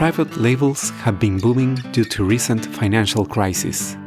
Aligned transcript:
private 0.00 0.38
labels 0.38 0.88
have 1.04 1.20
been 1.20 1.36
booming 1.36 1.74
due 1.92 2.06
to 2.06 2.24
recent 2.24 2.64
financial 2.64 3.26
crisis. 3.26 3.98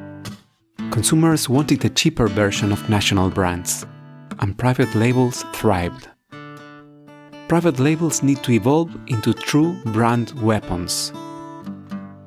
Consumers 0.90 1.48
wanted 1.48 1.86
a 1.86 1.90
cheaper 1.90 2.26
version 2.26 2.72
of 2.72 2.90
national 2.90 3.30
brands, 3.30 3.86
and 4.40 4.58
private 4.58 4.96
labels 4.96 5.46
thrived. 5.54 6.10
Private 7.48 7.80
labels 7.80 8.24
need 8.24 8.42
to 8.42 8.54
evolve 8.54 8.90
into 9.06 9.36
true 9.36 9.80
brand 9.94 10.32
weapons. 10.42 11.14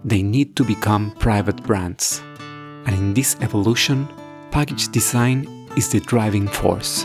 They 0.05 0.23
need 0.23 0.55
to 0.55 0.63
become 0.63 1.11
private 1.19 1.61
brands. 1.65 2.23
And 2.87 2.95
in 2.95 3.15
this 3.15 3.35
evolution, 3.41 4.09
package 4.53 4.91
design 4.93 5.45
is 5.77 5.91
the 5.91 5.99
driving 5.99 6.47
force. 6.47 7.05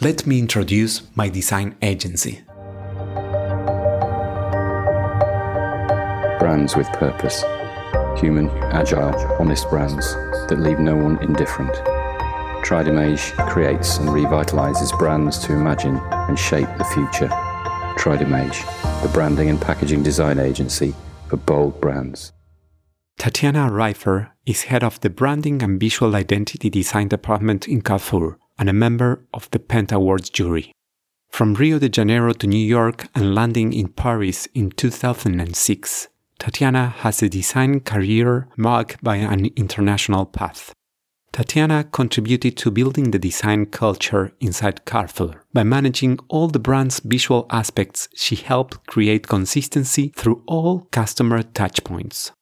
let 0.00 0.24
me 0.28 0.38
introduce 0.38 1.02
my 1.16 1.28
design 1.28 1.74
agency. 1.82 2.40
Brands 6.38 6.76
with 6.76 6.86
purpose. 6.92 7.42
Human, 8.20 8.48
agile, 8.72 9.12
honest 9.40 9.68
brands 9.68 10.14
that 10.48 10.60
leave 10.60 10.78
no 10.78 10.94
one 10.94 11.20
indifferent. 11.22 11.74
Tridimage 12.64 13.32
creates 13.48 13.98
and 13.98 14.08
revitalizes 14.10 14.96
brands 14.96 15.38
to 15.40 15.52
imagine 15.52 15.96
and 15.96 16.38
shape 16.38 16.68
the 16.78 16.84
future. 16.84 17.28
Tridimage, 17.98 18.62
the 19.02 19.08
branding 19.08 19.48
and 19.48 19.60
packaging 19.60 20.04
design 20.04 20.38
agency 20.38 20.94
for 21.28 21.38
bold 21.38 21.80
brands. 21.80 22.32
Tatiana 23.18 23.68
Reifer 23.68 24.30
is 24.46 24.64
head 24.64 24.84
of 24.84 25.00
the 25.00 25.10
branding 25.10 25.60
and 25.60 25.80
visual 25.80 26.14
identity 26.14 26.70
design 26.70 27.08
department 27.08 27.66
in 27.66 27.82
Carrefour 27.82 28.38
and 28.58 28.68
a 28.68 28.72
member 28.72 29.24
of 29.32 29.50
the 29.50 29.58
Penta 29.58 29.92
Awards 29.92 30.30
jury. 30.30 30.72
From 31.30 31.54
Rio 31.54 31.78
de 31.78 31.88
Janeiro 31.88 32.32
to 32.32 32.46
New 32.46 32.56
York 32.56 33.08
and 33.14 33.34
landing 33.34 33.72
in 33.72 33.88
Paris 33.88 34.48
in 34.54 34.70
2006, 34.70 36.08
Tatiana 36.38 36.88
has 36.88 37.22
a 37.22 37.28
design 37.28 37.80
career 37.80 38.48
marked 38.56 39.02
by 39.02 39.16
an 39.16 39.46
international 39.56 40.26
path. 40.26 40.72
Tatiana 41.32 41.84
contributed 41.84 42.56
to 42.56 42.70
building 42.70 43.10
the 43.10 43.18
design 43.18 43.66
culture 43.66 44.32
inside 44.40 44.84
Carrefour. 44.84 45.44
By 45.52 45.62
managing 45.62 46.18
all 46.28 46.48
the 46.48 46.58
brand's 46.58 47.00
visual 47.00 47.46
aspects, 47.50 48.08
she 48.14 48.34
helped 48.34 48.86
create 48.86 49.28
consistency 49.28 50.12
through 50.16 50.42
all 50.46 50.88
customer 50.90 51.42
touchpoints. 51.42 52.32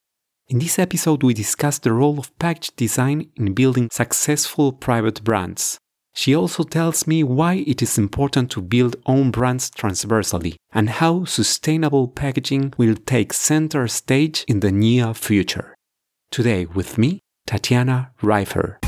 In 0.48 0.60
this 0.60 0.78
episode, 0.78 1.24
we 1.24 1.34
discuss 1.34 1.78
the 1.78 1.92
role 1.92 2.18
of 2.18 2.38
package 2.38 2.74
design 2.76 3.30
in 3.34 3.52
building 3.52 3.88
successful 3.90 4.72
private 4.72 5.24
brands. 5.24 5.78
She 6.18 6.34
also 6.34 6.62
tells 6.62 7.06
me 7.06 7.22
why 7.22 7.62
it 7.66 7.82
is 7.82 7.98
important 7.98 8.50
to 8.52 8.62
build 8.62 8.96
own 9.04 9.30
brands 9.30 9.68
transversally 9.68 10.56
and 10.72 10.88
how 10.88 11.26
sustainable 11.26 12.08
packaging 12.08 12.72
will 12.78 12.96
take 12.96 13.34
center 13.34 13.86
stage 13.86 14.42
in 14.48 14.60
the 14.60 14.72
near 14.72 15.12
future. 15.12 15.74
Today 16.30 16.64
with 16.64 16.96
me, 16.96 17.20
Tatiana 17.46 18.12
Reifer. 18.22 18.78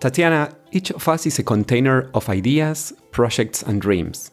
Tatiana, 0.00 0.54
each 0.70 0.90
of 0.90 1.08
us 1.08 1.24
is 1.24 1.38
a 1.38 1.42
container 1.42 2.10
of 2.12 2.28
ideas, 2.28 2.92
projects, 3.10 3.62
and 3.62 3.80
dreams. 3.80 4.30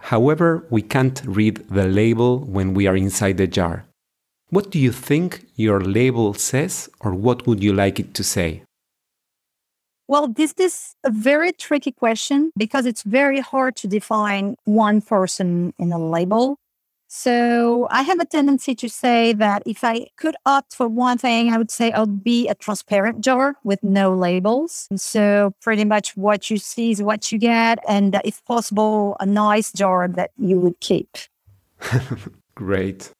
However, 0.00 0.66
we 0.70 0.82
can't 0.82 1.22
read 1.24 1.68
the 1.68 1.86
label 1.86 2.40
when 2.40 2.74
we 2.74 2.86
are 2.86 2.96
inside 2.96 3.36
the 3.36 3.46
jar. 3.46 3.84
What 4.48 4.70
do 4.70 4.78
you 4.78 4.92
think 4.92 5.46
your 5.54 5.80
label 5.80 6.34
says, 6.34 6.88
or 7.00 7.14
what 7.14 7.46
would 7.46 7.62
you 7.62 7.72
like 7.72 8.00
it 8.00 8.14
to 8.14 8.24
say? 8.24 8.62
Well, 10.08 10.26
this 10.26 10.54
is 10.58 10.96
a 11.04 11.10
very 11.10 11.52
tricky 11.52 11.92
question 11.92 12.50
because 12.56 12.84
it's 12.84 13.04
very 13.04 13.38
hard 13.38 13.76
to 13.76 13.86
define 13.86 14.56
one 14.64 15.02
person 15.02 15.72
in 15.78 15.92
a 15.92 15.98
label. 15.98 16.56
So 17.12 17.88
I 17.90 18.02
have 18.02 18.20
a 18.20 18.24
tendency 18.24 18.72
to 18.76 18.88
say 18.88 19.32
that 19.32 19.64
if 19.66 19.82
I 19.82 20.06
could 20.16 20.36
opt 20.46 20.72
for 20.72 20.86
one 20.86 21.18
thing, 21.18 21.52
I 21.52 21.58
would 21.58 21.72
say 21.72 21.90
I'll 21.90 22.06
be 22.06 22.46
a 22.46 22.54
transparent 22.54 23.20
jar 23.20 23.56
with 23.64 23.82
no 23.82 24.14
labels. 24.14 24.86
And 24.90 25.00
so 25.00 25.52
pretty 25.60 25.84
much 25.84 26.16
what 26.16 26.50
you 26.50 26.56
see 26.56 26.92
is 26.92 27.02
what 27.02 27.32
you 27.32 27.38
get. 27.38 27.80
And 27.88 28.14
uh, 28.14 28.20
if 28.24 28.44
possible, 28.44 29.16
a 29.18 29.26
nice 29.26 29.72
jar 29.72 30.06
that 30.06 30.30
you 30.38 30.60
would 30.60 30.78
keep. 30.78 31.18
Great. 32.54 33.10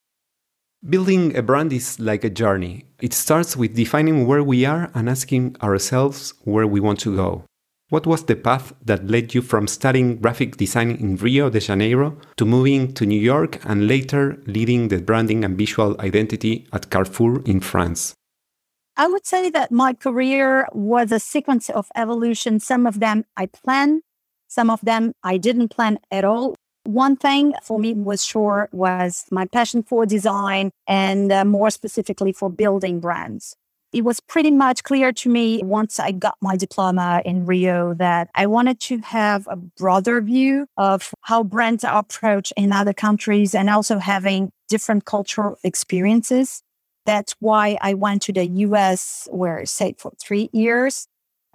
Building 0.88 1.36
a 1.36 1.42
brand 1.42 1.72
is 1.72 1.98
like 1.98 2.22
a 2.22 2.30
journey. 2.30 2.84
It 3.00 3.12
starts 3.12 3.56
with 3.56 3.74
defining 3.74 4.24
where 4.24 4.44
we 4.44 4.64
are 4.64 4.92
and 4.94 5.10
asking 5.10 5.56
ourselves 5.64 6.32
where 6.44 6.66
we 6.66 6.78
want 6.78 7.00
to 7.00 7.16
go. 7.16 7.44
What 7.90 8.06
was 8.06 8.22
the 8.22 8.36
path 8.36 8.72
that 8.84 9.08
led 9.08 9.34
you 9.34 9.42
from 9.42 9.66
studying 9.66 10.18
graphic 10.20 10.56
design 10.56 10.92
in 10.92 11.16
Rio 11.16 11.50
de 11.50 11.58
Janeiro 11.58 12.16
to 12.36 12.44
moving 12.44 12.94
to 12.94 13.04
New 13.04 13.18
York 13.18 13.58
and 13.64 13.88
later 13.88 14.40
leading 14.46 14.88
the 14.88 15.02
branding 15.02 15.44
and 15.44 15.58
visual 15.58 16.00
identity 16.00 16.68
at 16.72 16.88
Carrefour 16.88 17.42
in 17.46 17.58
France? 17.58 18.14
I 18.96 19.08
would 19.08 19.26
say 19.26 19.50
that 19.50 19.72
my 19.72 19.92
career 19.92 20.68
was 20.72 21.10
a 21.10 21.18
sequence 21.18 21.68
of 21.68 21.88
evolution. 21.96 22.60
Some 22.60 22.86
of 22.86 23.00
them 23.00 23.24
I 23.36 23.46
planned, 23.46 24.02
some 24.46 24.70
of 24.70 24.80
them 24.82 25.12
I 25.24 25.36
didn't 25.36 25.70
plan 25.70 25.98
at 26.12 26.24
all. 26.24 26.54
One 26.84 27.16
thing 27.16 27.54
for 27.60 27.80
me 27.80 27.94
was 27.94 28.24
sure 28.24 28.68
was 28.70 29.24
my 29.32 29.46
passion 29.46 29.82
for 29.82 30.06
design 30.06 30.70
and 30.86 31.32
uh, 31.32 31.44
more 31.44 31.70
specifically 31.70 32.30
for 32.30 32.50
building 32.50 33.00
brands 33.00 33.56
it 33.92 34.04
was 34.04 34.20
pretty 34.20 34.50
much 34.50 34.84
clear 34.84 35.12
to 35.12 35.28
me 35.28 35.60
once 35.64 35.98
I 35.98 36.12
got 36.12 36.36
my 36.40 36.56
diploma 36.56 37.22
in 37.24 37.44
Rio 37.44 37.94
that 37.94 38.30
I 38.34 38.46
wanted 38.46 38.78
to 38.80 38.98
have 38.98 39.48
a 39.48 39.56
broader 39.56 40.20
view 40.20 40.66
of 40.76 41.12
how 41.22 41.42
brands 41.42 41.82
are 41.82 41.98
approached 41.98 42.52
in 42.56 42.72
other 42.72 42.92
countries 42.92 43.54
and 43.54 43.68
also 43.68 43.98
having 43.98 44.52
different 44.68 45.04
cultural 45.04 45.58
experiences. 45.64 46.62
That's 47.04 47.34
why 47.40 47.78
I 47.80 47.94
went 47.94 48.22
to 48.22 48.32
the 48.32 48.46
US 48.46 49.28
where 49.30 49.58
I 49.58 49.64
stayed 49.64 50.00
for 50.00 50.12
three 50.20 50.50
years. 50.52 51.08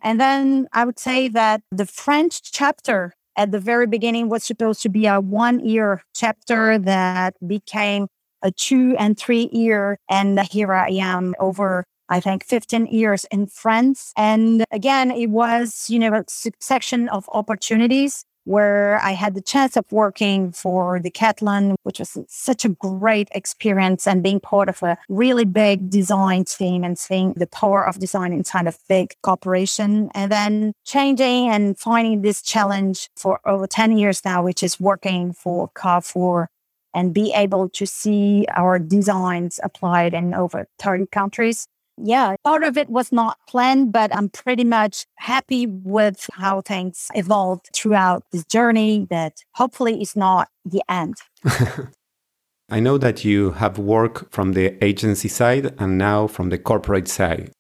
And 0.03 0.19
then 0.19 0.67
I 0.73 0.83
would 0.83 0.99
say 0.99 1.29
that 1.29 1.61
the 1.71 1.85
French 1.85 2.41
chapter 2.51 3.13
at 3.37 3.51
the 3.51 3.59
very 3.59 3.87
beginning 3.87 4.29
was 4.29 4.43
supposed 4.43 4.81
to 4.83 4.89
be 4.89 5.07
a 5.07 5.21
one 5.21 5.65
year 5.65 6.03
chapter 6.13 6.77
that 6.79 7.35
became 7.45 8.07
a 8.41 8.51
two 8.51 8.95
and 8.99 9.17
three 9.17 9.49
year. 9.51 9.97
And 10.09 10.39
here 10.41 10.73
I 10.73 10.89
am 10.89 11.33
over 11.39 11.85
I 12.09 12.19
think 12.19 12.43
15 12.43 12.87
years 12.87 13.25
in 13.31 13.47
France. 13.47 14.13
And 14.15 14.65
again, 14.71 15.11
it 15.11 15.27
was, 15.27 15.89
you 15.89 15.99
know, 15.99 16.13
a 16.13 16.23
succession 16.27 17.09
of 17.09 17.27
opportunities 17.31 18.25
where 18.45 18.99
I 19.01 19.11
had 19.11 19.33
the 19.33 19.41
chance 19.41 19.75
of 19.75 19.91
working 19.91 20.51
for 20.51 20.99
Decathlon, 20.99 21.75
which 21.81 21.97
was 21.97 22.15
such 22.27 22.63
a 22.63 22.69
great 22.69 23.27
experience 23.31 24.05
and 24.05 24.21
being 24.21 24.39
part 24.39 24.69
of 24.69 24.83
a 24.83 24.97
really 25.09 25.45
big 25.45 25.89
design 25.89 26.45
team 26.45 26.83
and 26.83 26.97
seeing 26.97 27.33
the 27.33 27.47
power 27.47 27.85
of 27.85 27.97
design 27.97 28.31
inside 28.33 28.67
a 28.67 28.73
big 28.87 29.15
corporation. 29.23 30.11
And 30.13 30.31
then 30.31 30.73
changing 30.85 31.49
and 31.49 31.77
finding 31.77 32.21
this 32.21 32.43
challenge 32.43 33.09
for 33.15 33.39
over 33.45 33.65
10 33.65 33.97
years 33.97 34.23
now, 34.23 34.43
which 34.43 34.61
is 34.61 34.79
working 34.79 35.33
for 35.33 35.69
Carrefour 35.75 36.47
and 36.93 37.13
be 37.13 37.33
able 37.33 37.67
to 37.69 37.85
see 37.85 38.45
our 38.55 38.77
designs 38.77 39.59
applied 39.63 40.13
in 40.13 40.33
over 40.35 40.67
30 40.79 41.07
countries 41.07 41.67
yeah, 41.97 42.35
part 42.43 42.63
of 42.63 42.77
it 42.77 42.89
was 42.89 43.11
not 43.11 43.37
planned, 43.47 43.91
but 43.91 44.15
I'm 44.15 44.29
pretty 44.29 44.63
much 44.63 45.05
happy 45.15 45.65
with 45.65 46.29
how 46.33 46.61
things 46.61 47.09
evolved 47.15 47.69
throughout 47.73 48.23
this 48.31 48.45
journey 48.45 49.07
that 49.09 49.43
hopefully 49.53 50.01
is 50.01 50.15
not 50.15 50.49
the 50.65 50.83
end. 50.89 51.15
I 52.69 52.79
know 52.79 52.97
that 52.97 53.23
you 53.23 53.51
have 53.51 53.77
worked 53.77 54.33
from 54.33 54.53
the 54.53 54.83
agency 54.83 55.27
side 55.27 55.73
and 55.79 55.97
now 55.97 56.27
from 56.27 56.49
the 56.49 56.57
corporate 56.57 57.07
side. 57.07 57.51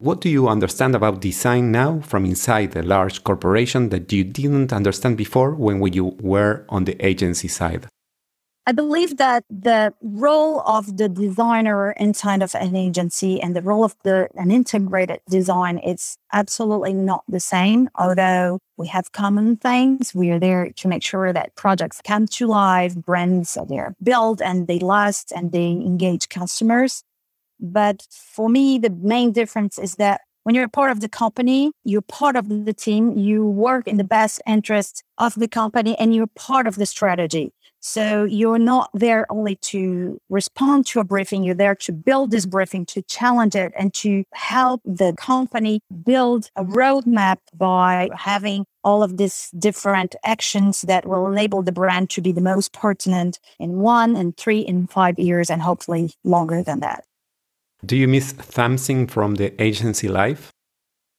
What 0.00 0.20
do 0.20 0.28
you 0.28 0.46
understand 0.46 0.94
about 0.94 1.22
design 1.22 1.72
now 1.72 2.00
from 2.00 2.26
inside 2.26 2.76
a 2.76 2.82
large 2.82 3.24
corporation 3.24 3.88
that 3.88 4.12
you 4.12 4.24
didn't 4.24 4.72
understand 4.72 5.16
before 5.16 5.54
when 5.54 5.82
you 5.90 6.16
were 6.20 6.66
on 6.68 6.84
the 6.84 7.02
agency 7.04 7.48
side? 7.48 7.88
I 8.68 8.72
believe 8.72 9.18
that 9.18 9.44
the 9.48 9.94
role 10.02 10.60
of 10.62 10.96
the 10.96 11.08
designer 11.08 11.92
inside 11.92 12.42
of 12.42 12.52
an 12.56 12.74
agency 12.74 13.40
and 13.40 13.54
the 13.54 13.62
role 13.62 13.84
of 13.84 13.94
the 14.02 14.28
an 14.34 14.50
integrated 14.50 15.20
design 15.30 15.78
is 15.78 16.18
absolutely 16.32 16.92
not 16.92 17.22
the 17.28 17.38
same. 17.38 17.88
Although 17.94 18.58
we 18.76 18.88
have 18.88 19.12
common 19.12 19.56
things, 19.56 20.16
we 20.16 20.30
are 20.30 20.40
there 20.40 20.70
to 20.70 20.88
make 20.88 21.04
sure 21.04 21.32
that 21.32 21.54
projects 21.54 22.00
come 22.02 22.26
to 22.26 22.48
life, 22.48 22.96
brands 22.96 23.56
are 23.56 23.66
there 23.66 23.94
built 24.02 24.42
and 24.42 24.66
they 24.66 24.80
last 24.80 25.30
and 25.30 25.52
they 25.52 25.70
engage 25.70 26.28
customers. 26.28 27.04
But 27.60 28.04
for 28.10 28.48
me, 28.48 28.78
the 28.78 28.90
main 28.90 29.30
difference 29.30 29.78
is 29.78 29.94
that 29.94 30.22
when 30.46 30.54
you're 30.54 30.66
a 30.66 30.68
part 30.68 30.92
of 30.92 31.00
the 31.00 31.08
company, 31.08 31.72
you're 31.82 32.00
part 32.00 32.36
of 32.36 32.48
the 32.48 32.72
team, 32.72 33.18
you 33.18 33.44
work 33.44 33.88
in 33.88 33.96
the 33.96 34.04
best 34.04 34.40
interest 34.46 35.02
of 35.18 35.34
the 35.34 35.48
company, 35.48 35.98
and 35.98 36.14
you're 36.14 36.28
part 36.36 36.68
of 36.68 36.76
the 36.76 36.86
strategy. 36.86 37.52
So 37.80 38.22
you're 38.22 38.60
not 38.60 38.88
there 38.94 39.26
only 39.28 39.56
to 39.72 40.20
respond 40.30 40.86
to 40.86 41.00
a 41.00 41.04
briefing, 41.04 41.42
you're 41.42 41.56
there 41.56 41.74
to 41.74 41.92
build 41.92 42.30
this 42.30 42.46
briefing, 42.46 42.86
to 42.86 43.02
challenge 43.02 43.56
it, 43.56 43.72
and 43.76 43.92
to 43.94 44.22
help 44.34 44.82
the 44.84 45.14
company 45.18 45.80
build 46.04 46.48
a 46.54 46.62
roadmap 46.62 47.38
by 47.52 48.08
having 48.14 48.66
all 48.84 49.02
of 49.02 49.16
these 49.16 49.50
different 49.58 50.14
actions 50.24 50.82
that 50.82 51.06
will 51.06 51.26
enable 51.26 51.62
the 51.62 51.72
brand 51.72 52.08
to 52.10 52.20
be 52.20 52.30
the 52.30 52.40
most 52.40 52.72
pertinent 52.72 53.40
in 53.58 53.78
one 53.78 54.14
and 54.14 54.36
three 54.36 54.64
and 54.64 54.88
five 54.88 55.18
years, 55.18 55.50
and 55.50 55.60
hopefully 55.60 56.12
longer 56.22 56.62
than 56.62 56.78
that. 56.78 57.04
Do 57.84 57.96
you 57.96 58.08
miss 58.08 58.34
something 58.50 59.06
from 59.06 59.34
the 59.34 59.60
agency 59.62 60.08
life? 60.08 60.50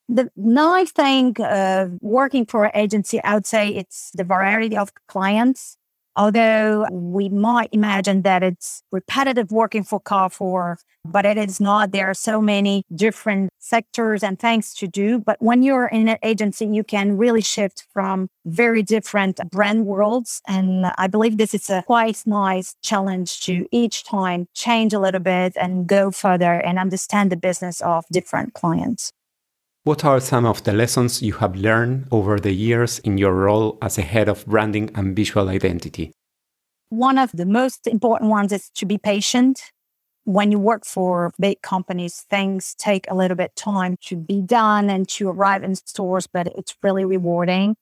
The 0.10 0.32
nice 0.36 0.92
thing 0.92 1.40
uh, 1.42 1.90
working 2.02 2.46
for 2.46 2.66
an 2.66 2.72
agency, 2.74 3.22
I 3.24 3.36
would 3.36 3.46
say 3.46 3.70
it's 3.70 4.12
the 4.14 4.24
variety 4.24 4.78
of 4.78 4.92
clients. 5.08 5.78
Although 6.18 6.88
we 6.92 7.30
might 7.30 7.70
imagine 7.72 8.24
that 8.24 8.42
it's 8.42 8.82
repetitive 8.92 9.52
working 9.52 9.84
for 9.84 10.00
Carrefour, 10.00 10.80
but 11.06 11.26
it 11.26 11.38
is 11.38 11.60
not. 11.60 11.92
There 11.92 12.10
are 12.10 12.16
so 12.16 12.42
many 12.42 12.84
different 12.94 13.52
sectors 13.60 14.24
and 14.24 14.40
things 14.40 14.74
to 14.76 14.88
do. 14.88 15.20
But 15.20 15.38
when 15.40 15.62
you're 15.62 15.86
in 15.86 16.08
an 16.08 16.18
agency, 16.24 16.66
you 16.66 16.84
can 16.84 17.18
really 17.18 17.42
shift 17.42 17.86
from 17.94 18.30
very 18.46 18.82
different 18.82 19.40
brand 19.52 19.86
worlds. 19.86 20.42
And 20.48 20.88
I 20.98 21.06
believe 21.08 21.38
this 21.38 21.54
is 21.54 21.70
a 21.70 21.84
quite 21.86 22.24
nice 22.26 22.76
challenge 22.82 23.42
to 23.42 23.68
each 23.72 24.04
time 24.04 24.48
change 24.56 24.94
a 24.94 25.00
little 25.00 25.22
bit 25.22 25.54
and 25.56 25.86
go 25.86 26.10
further 26.10 26.54
and 26.54 26.80
understand 26.80 27.32
the 27.32 27.38
business 27.38 27.80
of 27.82 28.06
different 28.12 28.56
clients. 28.56 29.12
What 29.88 30.04
are 30.04 30.20
some 30.20 30.46
of 30.46 30.66
the 30.66 30.74
lessons 30.74 31.22
you 31.22 31.32
have 31.36 31.56
learned 31.56 32.10
over 32.12 32.42
the 32.42 32.52
years 32.52 33.00
in 33.00 33.18
your 33.18 33.34
role 33.34 33.78
as 33.82 33.98
a 33.98 34.02
head 34.02 34.28
of 34.28 34.46
branding 34.46 34.92
and 34.96 35.16
visual 35.16 35.48
identity? 35.48 36.12
One 36.90 37.18
of 37.18 37.32
the 37.32 37.46
most 37.46 37.88
important 37.88 38.30
ones 38.30 38.52
is 38.52 38.70
to 38.72 38.86
be 38.86 38.98
patient. 38.98 39.72
When 40.26 40.52
you 40.52 40.60
work 40.60 40.84
for 40.84 41.32
big 41.40 41.62
companies, 41.62 42.26
things 42.30 42.76
take 42.78 43.10
a 43.10 43.16
little 43.16 43.38
bit 43.38 43.56
time 43.56 43.96
to 44.08 44.18
be 44.18 44.42
done 44.42 44.90
and 44.90 45.08
to 45.08 45.30
arrive 45.30 45.64
in 45.64 45.76
stores, 45.76 46.28
but 46.28 46.48
it's 46.48 46.76
really 46.84 47.06
rewarding. 47.06 47.78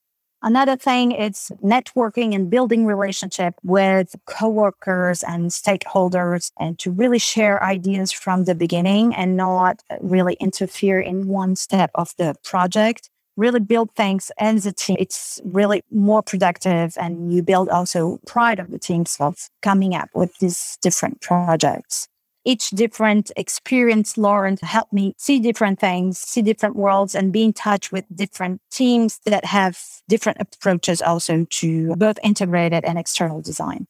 Another 0.45 0.75
thing 0.75 1.11
is 1.11 1.51
networking 1.63 2.35
and 2.35 2.51
building 2.51 2.85
relationship 2.85 3.55
with 3.63 4.15
coworkers 4.27 5.23
and 5.23 5.49
stakeholders 5.49 6.51
and 6.59 6.77
to 6.77 6.91
really 6.91 7.17
share 7.17 7.63
ideas 7.63 8.11
from 8.11 8.43
the 8.43 8.53
beginning 8.53 9.15
and 9.15 9.35
not 9.35 9.81
really 10.01 10.35
interfere 10.35 10.99
in 10.99 11.27
one 11.27 11.55
step 11.55 11.89
of 11.95 12.13
the 12.19 12.35
project. 12.43 13.09
Really 13.35 13.59
build 13.59 13.89
things 13.95 14.31
as 14.37 14.67
a 14.67 14.71
team. 14.71 14.97
It's 14.99 15.41
really 15.43 15.81
more 15.89 16.21
productive 16.21 16.93
and 17.01 17.33
you 17.33 17.41
build 17.41 17.67
also 17.67 18.19
pride 18.27 18.59
of 18.59 18.69
the 18.69 18.77
teams 18.77 19.17
of 19.19 19.49
coming 19.63 19.95
up 19.95 20.09
with 20.13 20.37
these 20.37 20.77
different 20.79 21.21
projects 21.21 22.07
each 22.45 22.69
different 22.69 23.31
experience 23.35 24.17
learned 24.17 24.61
helped 24.61 24.93
me 24.93 25.15
see 25.17 25.39
different 25.39 25.79
things, 25.79 26.19
see 26.19 26.41
different 26.41 26.75
worlds, 26.75 27.15
and 27.15 27.33
be 27.33 27.43
in 27.43 27.53
touch 27.53 27.91
with 27.91 28.05
different 28.15 28.61
teams 28.71 29.19
that 29.25 29.45
have 29.45 29.79
different 30.07 30.37
approaches 30.39 31.01
also 31.01 31.45
to 31.49 31.95
both 31.95 32.19
integrated 32.23 32.85
and 32.85 32.97
external 32.97 33.41
design. 33.41 33.87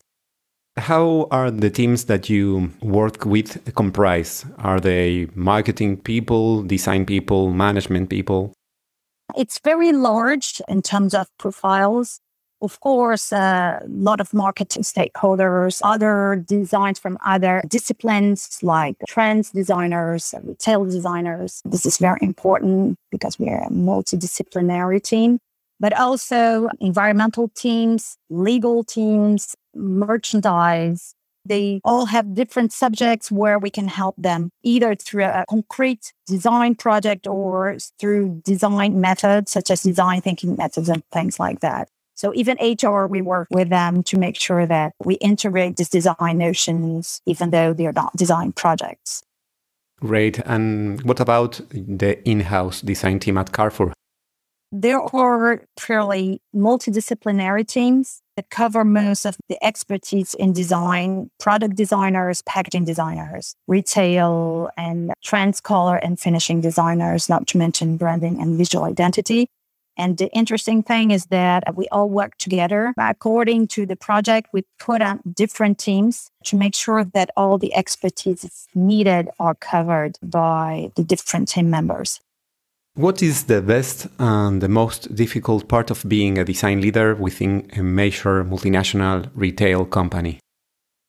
How 0.78 1.28
are 1.31 1.52
the 1.52 1.69
teams 1.69 2.06
that 2.06 2.30
you 2.30 2.72
work 2.81 3.25
with 3.25 3.74
comprised? 3.75 4.46
Are 4.57 4.80
they 4.80 5.28
marketing 5.34 5.98
people, 5.98 6.63
design 6.63 7.06
people, 7.06 7.52
management 7.52 8.10
people? 8.10 8.54
It's 9.38 9.60
very 9.60 9.92
large 9.92 10.62
in 10.68 10.81
terms 10.81 11.13
of 11.13 11.28
profiles 11.38 12.19
of 12.62 12.80
course, 12.80 13.31
a 13.31 13.81
lot 13.88 14.19
of 14.19 14.34
marketing 14.34 14.84
stakeholders, 14.84 15.81
other 15.84 16.44
designs 16.48 17.00
from 17.00 17.18
other 17.25 17.62
disciplines 17.68 18.60
like 18.63 18.96
trends 19.07 19.52
designers, 19.52 20.34
retail 20.44 20.86
designers. 20.86 21.62
This 21.66 21.86
is 21.86 21.98
very 21.98 22.19
important 22.22 22.98
because 23.12 23.38
we 23.40 23.50
are 23.50 23.63
a 23.63 23.69
multidisciplinary 23.69 25.02
team, 25.02 25.40
but 25.80 25.94
also 25.94 26.69
environmental 26.80 27.50
teams, 27.56 28.18
legal 28.30 28.84
teams, 28.84 29.56
merchandise. 29.75 31.13
They 31.48 31.80
all 31.84 32.07
have 32.07 32.34
different 32.34 32.74
subjects 32.74 33.31
where 33.31 33.60
we 33.60 33.69
can 33.69 33.88
help 33.88 34.16
them 34.18 34.50
either 34.63 34.96
through 34.96 35.25
a 35.25 35.46
concrete 35.48 36.12
design 36.25 36.74
project 36.74 37.28
or 37.28 37.78
through 38.00 38.42
design 38.44 39.00
methods 39.00 39.52
such 39.52 39.69
as 39.69 39.84
design 39.84 40.22
thinking 40.22 40.56
methods 40.56 40.90
and 40.90 41.04
things 41.12 41.40
like 41.40 41.60
that. 41.60 41.88
So 42.15 42.33
even 42.33 42.57
HR, 42.59 43.06
we 43.06 43.21
work 43.21 43.47
with 43.51 43.69
them 43.69 44.01
to 44.03 44.17
make 44.17 44.39
sure 44.39 44.65
that 44.65 44.94
we 45.03 45.15
integrate 45.15 45.75
these 45.75 45.89
design 45.89 46.38
notions, 46.38 47.21
even 47.25 47.50
though 47.51 47.73
they're 47.73 47.91
not 47.91 48.15
design 48.15 48.53
projects. 48.53 49.23
Great. 50.00 50.39
And 50.39 51.01
what 51.03 51.19
about 51.19 51.62
the 51.69 52.21
in-house 52.27 52.81
design 52.81 53.19
team 53.19 53.38
at 53.38 53.51
Carrefour? 53.51 53.94
There 54.71 55.01
are 55.01 55.62
fairly 55.79 56.41
multidisciplinary 56.53 57.65
teams 57.67 58.21
that 58.35 58.50
cover 58.50 58.83
most 58.83 59.25
of 59.25 59.38
the 59.47 59.63
expertise 59.63 60.33
in 60.33 60.51
design, 60.51 61.29
product 61.39 61.75
designers, 61.75 62.41
packaging 62.41 62.83
designers, 62.83 63.56
retail, 63.68 64.69
and 64.75 65.13
trends, 65.23 65.61
color, 65.61 65.95
and 65.97 66.19
finishing 66.19 66.59
designers, 66.59 67.29
not 67.29 67.47
to 67.47 67.57
mention 67.57 67.95
branding 67.95 68.41
and 68.41 68.57
visual 68.57 68.83
identity. 68.83 69.47
And 69.97 70.18
the 70.18 70.30
interesting 70.31 70.83
thing 70.83 71.12
is 71.12 71.27
that 71.27 71.75
we 71.75 71.88
all 71.92 72.09
work 72.09 72.38
together. 72.38 72.94
According 72.97 73.68
to 73.69 73.85
the 73.85 73.95
project, 73.95 74.49
we 74.52 74.64
put 74.80 75.02
out 75.02 75.19
different 75.35 75.80
teams 75.80 76.30
to 76.45 76.56
make 76.56 76.75
sure 76.75 77.04
that 77.04 77.31
all 77.37 77.57
the 77.57 77.73
expertise 77.75 78.68
needed 78.75 79.30
are 79.40 79.56
covered 79.56 80.18
by 80.21 80.92
the 80.95 81.04
different 81.04 81.47
team 81.47 81.69
members. 81.69 82.19
What 82.95 83.21
is 83.21 83.44
the 83.44 83.61
best 83.61 84.07
and 84.19 84.61
the 84.61 84.69
most 84.69 85.14
difficult 85.14 85.68
part 85.68 85.92
of 85.92 86.07
being 86.07 86.37
a 86.37 86.45
design 86.45 86.80
leader 86.80 87.14
within 87.14 87.69
a 87.75 87.83
major 87.83 88.44
multinational 88.45 89.30
retail 89.35 89.85
company? 89.85 90.40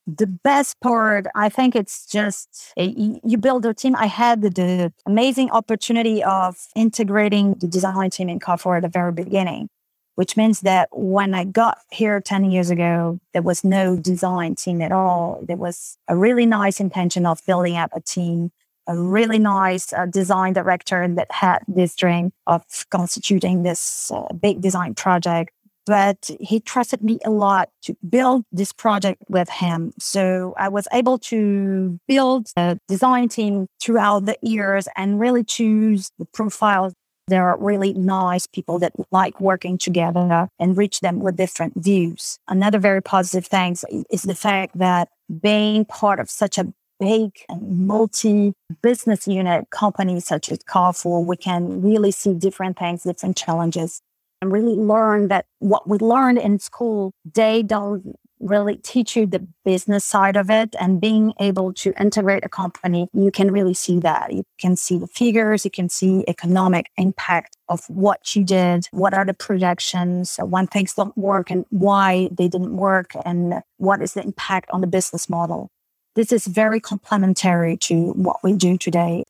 The 0.07 0.27
best 0.27 0.81
part, 0.81 1.27
I 1.35 1.49
think 1.49 1.75
it's 1.75 2.07
just 2.07 2.73
eh, 2.77 2.93
you 3.25 3.39
build 3.39 3.67
a 3.67 3.75
team. 3.75 3.97
I 3.97 4.07
had 4.07 4.43
the 4.43 4.93
amazing 5.05 5.51
opportunity 5.51 6.23
of 6.23 6.57
integrating 6.77 7.55
the 7.55 7.67
design 7.67 8.11
team 8.11 8.29
in 8.29 8.39
Carrefour 8.39 8.77
at 8.77 8.83
the 8.83 8.89
very 8.89 9.13
beginning, 9.13 9.69
which 10.15 10.37
means 10.37 10.61
that 10.61 10.89
when 10.93 11.35
I 11.35 11.45
got 11.45 11.79
here 11.91 12.21
10 12.21 12.51
years 12.51 12.71
ago, 12.71 13.19
there 13.33 13.43
was 13.43 13.65
no 13.65 13.97
design 13.97 14.55
team 14.55 14.81
at 14.81 14.93
all. 14.93 15.41
There 15.43 15.57
was 15.57 15.99
a 16.09 16.17
really 16.17 16.47
nice 16.47 16.79
intention 16.79 17.27
of 17.27 17.45
building 17.45 17.77
up 17.77 17.91
a 17.93 18.01
team, 18.01 18.53
a 18.87 18.97
really 18.97 19.41
nice 19.41 19.93
uh, 19.93 20.07
design 20.07 20.53
director 20.53 21.09
that 21.09 21.33
had 21.33 21.65
this 21.67 21.97
dream 21.97 22.33
of 22.47 22.63
constituting 22.91 23.65
this 23.65 24.13
uh, 24.13 24.33
big 24.35 24.61
design 24.61 24.95
project 24.95 25.51
but 25.87 26.31
he 26.41 26.61
trusted 26.61 27.03
me 27.03 27.19
a 27.25 27.31
lot 27.31 27.71
to 27.83 27.97
build 28.09 28.45
this 28.53 28.73
project 28.73 29.23
with 29.29 29.49
him. 29.49 29.93
So 29.99 30.55
I 30.59 30.69
was 30.69 30.89
able 30.93 31.19
to 31.19 31.99
build 32.09 32.49
a 32.57 32.79
design 32.89 33.29
team 33.29 33.69
throughout 33.81 34.27
the 34.27 34.37
years 34.43 34.89
and 34.97 35.21
really 35.21 35.45
choose 35.45 36.11
the 36.19 36.27
profiles. 36.27 36.93
There 37.29 37.49
are 37.49 37.59
really 37.59 37.93
nice 37.93 38.47
people 38.47 38.79
that 38.81 38.93
like 39.11 39.41
working 39.41 39.79
together 39.79 40.49
and 40.59 40.77
reach 40.77 41.01
them 41.01 41.21
with 41.21 41.37
different 41.37 41.75
views. 41.77 42.39
Another 42.47 42.79
very 42.79 43.03
positive 43.03 43.47
thing 43.47 43.77
is 44.11 44.23
the 44.23 44.35
fact 44.35 44.79
that 44.79 45.09
being 45.41 45.85
part 45.85 46.21
of 46.21 46.31
such 46.31 46.59
a 46.59 46.73
big 46.99 47.31
and 47.49 47.87
multi 47.87 48.53
business 48.83 49.27
unit 49.27 49.69
company 49.71 50.21
such 50.21 50.51
as 50.51 50.59
Carrefour, 50.67 51.25
we 51.25 51.37
can 51.37 51.83
really 51.83 52.11
see 52.11 52.33
different 52.33 52.79
things, 52.79 53.03
different 53.03 53.37
challenges 53.37 54.01
and 54.41 54.53
really 54.53 54.75
learn 54.75 55.29
that 55.29 55.47
what 55.59 55.89
we 55.89 55.99
learned 55.99 56.39
in 56.39 56.59
school, 56.59 57.13
they 57.35 57.63
don't 57.63 58.17
really 58.41 58.77
teach 58.77 59.17
you 59.17 59.27
the 59.27 59.47
business 59.65 60.05
side 60.05 60.37
of 60.37 60.51
it 60.51 60.75
and 60.79 61.01
being 61.01 61.33
able 61.41 61.73
to 61.73 61.93
integrate 61.99 62.45
a 62.45 62.49
company, 62.49 63.09
you 63.13 63.31
can 63.31 63.51
really 63.51 63.75
see 63.75 63.99
that. 64.01 64.33
You 64.33 64.45
can 64.61 64.77
see 64.77 64.99
the 64.99 65.07
figures, 65.07 65.65
you 65.65 65.71
can 65.71 65.89
see 65.89 66.25
economic 66.29 66.91
impact 66.97 67.57
of 67.69 67.81
what 67.89 68.37
you 68.37 68.45
did, 68.45 68.87
what 68.91 69.15
are 69.15 69.25
the 69.25 69.35
projections 69.35 70.39
when 70.43 70.67
things 70.67 70.95
don't 70.95 71.17
work 71.17 71.51
and 71.51 71.65
why 71.71 72.29
they 72.31 72.49
didn't 72.49 72.77
work 72.77 73.13
and 73.25 73.63
what 73.79 74.03
is 74.03 74.15
the 74.15 74.23
impact 74.23 74.71
on 74.71 74.81
the 74.81 74.87
business 74.87 75.29
model. 75.29 75.71
This 76.15 76.33
is 76.33 76.47
very 76.47 76.81
complementary 76.81 77.77
to 77.79 78.13
what 78.13 78.43
we 78.43 78.55
do 78.55 78.79
today. 78.79 79.25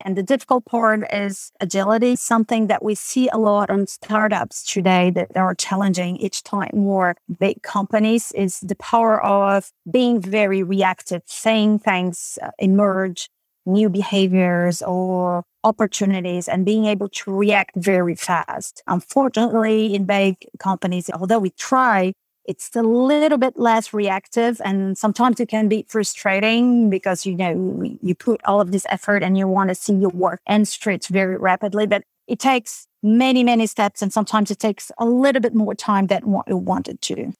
And 0.00 0.16
the 0.16 0.22
difficult 0.22 0.64
part 0.66 1.04
is 1.12 1.50
agility, 1.60 2.16
something 2.16 2.66
that 2.66 2.82
we 2.82 2.94
see 2.94 3.28
a 3.28 3.38
lot 3.38 3.70
on 3.70 3.86
startups 3.86 4.64
today 4.64 5.10
that 5.10 5.36
are 5.36 5.54
challenging 5.54 6.16
each 6.18 6.42
time 6.42 6.70
more 6.74 7.16
big 7.38 7.62
companies 7.62 8.32
is 8.32 8.60
the 8.60 8.74
power 8.76 9.22
of 9.24 9.70
being 9.90 10.20
very 10.20 10.62
reactive, 10.62 11.22
saying 11.26 11.78
things 11.78 12.38
uh, 12.42 12.50
emerge, 12.58 13.30
new 13.66 13.88
behaviors 13.88 14.82
or 14.82 15.44
opportunities 15.62 16.48
and 16.48 16.66
being 16.66 16.84
able 16.84 17.08
to 17.08 17.34
react 17.34 17.74
very 17.76 18.14
fast. 18.14 18.82
Unfortunately, 18.86 19.94
in 19.94 20.04
big 20.04 20.36
companies, 20.58 21.10
although 21.14 21.38
we 21.38 21.50
try, 21.50 22.12
it's 22.46 22.74
a 22.76 22.82
little 22.82 23.38
bit 23.38 23.58
less 23.58 23.92
reactive 23.92 24.60
and 24.64 24.96
sometimes 24.98 25.40
it 25.40 25.48
can 25.48 25.68
be 25.68 25.84
frustrating 25.88 26.90
because 26.90 27.24
you 27.26 27.34
know 27.34 27.96
you 28.02 28.14
put 28.14 28.40
all 28.44 28.60
of 28.60 28.72
this 28.72 28.86
effort 28.88 29.22
and 29.22 29.38
you 29.38 29.48
want 29.48 29.68
to 29.68 29.74
see 29.74 29.94
your 29.94 30.10
work 30.10 30.40
and 30.46 30.68
straight 30.68 31.06
very 31.06 31.36
rapidly 31.36 31.86
but 31.86 32.02
it 32.26 32.38
takes 32.38 32.86
many 33.02 33.44
many 33.44 33.66
steps 33.66 34.02
and 34.02 34.12
sometimes 34.12 34.50
it 34.50 34.58
takes 34.58 34.90
a 34.98 35.04
little 35.04 35.40
bit 35.40 35.54
more 35.54 35.74
time 35.74 36.06
than 36.06 36.22
what 36.22 36.48
you 36.48 36.56
wanted 36.56 37.00
to. 37.02 37.32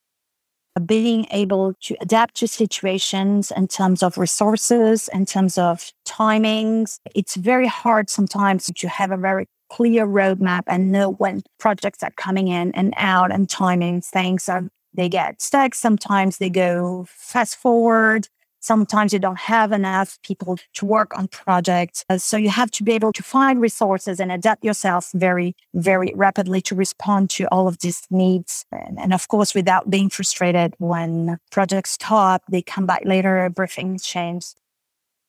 Being 0.84 1.26
able 1.30 1.75
to 1.82 1.96
adapt 2.00 2.34
to 2.37 2.49
situations 2.49 3.52
in 3.56 3.68
terms 3.68 4.02
of 4.02 4.18
resources 4.18 5.08
in 5.12 5.25
terms 5.25 5.56
of 5.56 5.92
timings 6.06 6.99
it's 7.14 7.37
very 7.37 7.68
hard 7.68 8.11
sometimes 8.11 8.70
to 8.75 8.88
have 8.88 9.12
a 9.12 9.16
very 9.16 9.46
clear 9.70 10.06
roadmap 10.06 10.62
and 10.66 10.92
know 10.92 11.12
when 11.12 11.42
projects 11.58 12.02
are 12.02 12.11
coming 12.16 12.49
in 12.49 12.73
and 12.73 12.92
out 12.96 13.32
and 13.32 13.49
timings 13.49 14.06
things 14.06 14.49
are 14.49 14.68
they 14.94 15.08
get 15.08 15.42
stuck. 15.42 15.74
Sometimes 15.74 16.38
they 16.38 16.50
go 16.50 17.06
fast 17.08 17.56
forward. 17.56 18.28
Sometimes 18.60 19.12
you 19.12 19.18
don't 19.18 19.40
have 19.40 19.72
enough 19.72 20.18
people 20.22 20.56
to 20.72 20.86
work 20.86 21.16
on 21.18 21.28
projects. 21.28 22.02
Uh, 22.08 22.16
so 22.16 22.38
you 22.38 22.48
have 22.48 22.70
to 22.70 22.82
be 22.82 22.92
able 22.92 23.12
to 23.12 23.22
find 23.22 23.60
resources 23.60 24.18
and 24.18 24.32
adapt 24.32 24.64
yourself 24.64 25.10
very, 25.12 25.54
very 25.74 26.14
rapidly 26.16 26.62
to 26.62 26.74
respond 26.74 27.28
to 27.28 27.44
all 27.52 27.68
of 27.68 27.78
these 27.80 28.06
needs. 28.10 28.64
And, 28.72 28.98
and 28.98 29.12
of 29.12 29.28
course, 29.28 29.54
without 29.54 29.90
being 29.90 30.08
frustrated 30.08 30.74
when 30.78 31.38
projects 31.50 31.90
stop, 31.90 32.42
they 32.50 32.62
come 32.62 32.86
back 32.86 33.02
later, 33.04 33.36
everything 33.36 33.98
changes. 33.98 34.54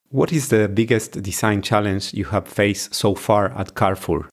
What 0.09 0.31
is 0.31 0.47
the 0.47 0.69
biggest 0.69 1.21
design 1.21 1.61
challenge 1.61 2.13
you 2.13 2.25
have 2.25 2.47
faced 2.47 2.93
so 2.95 3.15
far 3.15 3.51
at 3.51 3.75
Carrefour? 3.75 4.29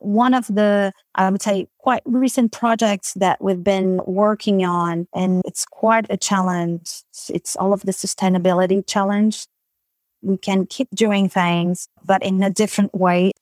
One 0.00 0.34
of 0.34 0.46
the, 0.48 0.92
I 1.14 1.30
would 1.30 1.42
say, 1.42 1.68
quite 1.78 2.02
recent 2.04 2.52
projects 2.52 3.14
that 3.14 3.42
we've 3.42 3.62
been 3.62 4.00
working 4.06 4.64
on, 4.64 5.06
and 5.14 5.42
it's 5.44 5.64
quite 5.64 6.06
a 6.10 6.16
challenge. 6.16 7.02
It's 7.28 7.54
all 7.56 7.72
of 7.72 7.82
the 7.82 7.92
sustainability 7.92 8.84
challenge. 8.86 9.46
We 10.22 10.36
can 10.36 10.66
keep 10.66 10.88
doing 10.94 11.28
things, 11.28 11.88
but 12.04 12.22
in 12.22 12.42
a 12.42 12.50
different 12.50 12.94
way. 12.94 13.32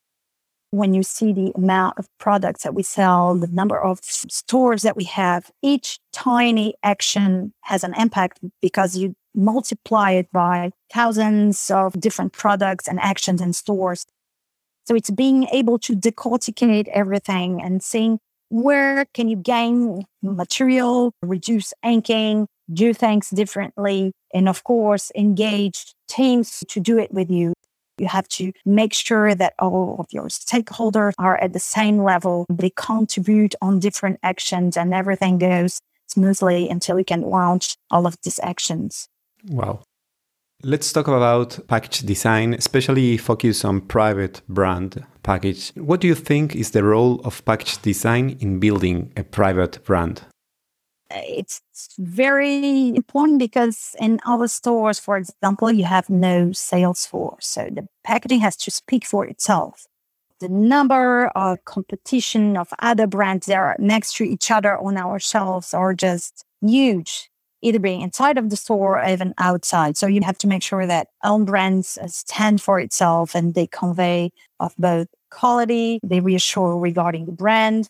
When 0.70 0.92
you 0.92 1.02
see 1.02 1.32
the 1.32 1.52
amount 1.54 1.98
of 1.98 2.08
products 2.18 2.64
that 2.64 2.74
we 2.74 2.82
sell, 2.82 3.34
the 3.34 3.46
number 3.46 3.80
of 3.80 4.00
stores 4.02 4.82
that 4.82 4.96
we 4.96 5.04
have, 5.04 5.50
each 5.62 5.98
tiny 6.12 6.74
action 6.82 7.54
has 7.62 7.84
an 7.84 7.94
impact 7.98 8.40
because 8.60 8.94
you 8.94 9.14
multiply 9.34 10.10
it 10.10 10.30
by 10.30 10.72
thousands 10.92 11.70
of 11.70 11.98
different 11.98 12.32
products 12.32 12.86
and 12.86 13.00
actions 13.00 13.40
and 13.40 13.56
stores. 13.56 14.04
So 14.88 14.94
it's 14.94 15.10
being 15.10 15.44
able 15.52 15.78
to 15.80 15.94
decorticate 15.94 16.88
everything 16.88 17.60
and 17.60 17.82
seeing 17.82 18.20
where 18.48 19.04
can 19.12 19.28
you 19.28 19.36
gain 19.36 20.06
material, 20.22 21.12
reduce 21.20 21.74
inking, 21.84 22.46
do 22.72 22.94
things 22.94 23.28
differently, 23.28 24.12
and 24.32 24.48
of 24.48 24.64
course, 24.64 25.12
engage 25.14 25.92
teams 26.08 26.64
to 26.68 26.80
do 26.80 26.98
it 26.98 27.12
with 27.12 27.30
you. 27.30 27.52
You 27.98 28.06
have 28.06 28.28
to 28.28 28.50
make 28.64 28.94
sure 28.94 29.34
that 29.34 29.52
all 29.58 29.96
of 29.98 30.06
your 30.10 30.28
stakeholders 30.28 31.12
are 31.18 31.36
at 31.36 31.52
the 31.52 31.60
same 31.60 32.02
level. 32.02 32.46
They 32.48 32.70
contribute 32.70 33.54
on 33.60 33.80
different 33.80 34.18
actions 34.22 34.74
and 34.74 34.94
everything 34.94 35.36
goes 35.36 35.80
smoothly 36.06 36.70
until 36.70 36.98
you 36.98 37.04
can 37.04 37.20
launch 37.20 37.76
all 37.90 38.06
of 38.06 38.16
these 38.22 38.40
actions. 38.42 39.06
Wow. 39.50 39.82
Let's 40.64 40.92
talk 40.92 41.06
about 41.06 41.56
package 41.68 42.00
design, 42.00 42.52
especially 42.52 43.16
focus 43.16 43.64
on 43.64 43.80
private 43.80 44.42
brand 44.48 45.06
package. 45.22 45.70
What 45.76 46.00
do 46.00 46.08
you 46.08 46.16
think 46.16 46.56
is 46.56 46.72
the 46.72 46.82
role 46.82 47.20
of 47.20 47.44
package 47.44 47.80
design 47.80 48.36
in 48.40 48.58
building 48.58 49.12
a 49.16 49.22
private 49.22 49.84
brand? 49.84 50.22
Uh, 51.14 51.20
it's 51.22 51.62
very 51.96 52.88
important 52.88 53.38
because 53.38 53.94
in 54.00 54.18
our 54.26 54.48
stores, 54.48 54.98
for 54.98 55.16
example, 55.16 55.70
you 55.70 55.84
have 55.84 56.10
no 56.10 56.50
sales 56.50 57.06
force. 57.06 57.46
So 57.46 57.68
the 57.70 57.86
packaging 58.02 58.40
has 58.40 58.56
to 58.56 58.72
speak 58.72 59.06
for 59.06 59.24
itself. 59.24 59.86
The 60.40 60.48
number 60.48 61.28
of 61.36 61.64
competition 61.66 62.56
of 62.56 62.74
other 62.80 63.06
brands 63.06 63.46
that 63.46 63.58
are 63.58 63.76
next 63.78 64.16
to 64.16 64.24
each 64.24 64.50
other 64.50 64.76
on 64.76 64.96
our 64.96 65.20
shelves 65.20 65.72
are 65.72 65.94
just 65.94 66.44
huge 66.60 67.30
either 67.62 67.78
being 67.78 68.00
inside 68.00 68.38
of 68.38 68.50
the 68.50 68.56
store 68.56 69.00
or 69.00 69.08
even 69.08 69.34
outside. 69.38 69.96
So 69.96 70.06
you 70.06 70.20
have 70.22 70.38
to 70.38 70.46
make 70.46 70.62
sure 70.62 70.86
that 70.86 71.08
own 71.24 71.44
brands 71.44 71.98
uh, 72.00 72.06
stand 72.08 72.62
for 72.62 72.78
itself 72.78 73.34
and 73.34 73.54
they 73.54 73.66
convey 73.66 74.30
of 74.60 74.74
both 74.78 75.08
quality, 75.30 76.00
they 76.02 76.20
reassure 76.20 76.78
regarding 76.78 77.26
the 77.26 77.32
brand, 77.32 77.88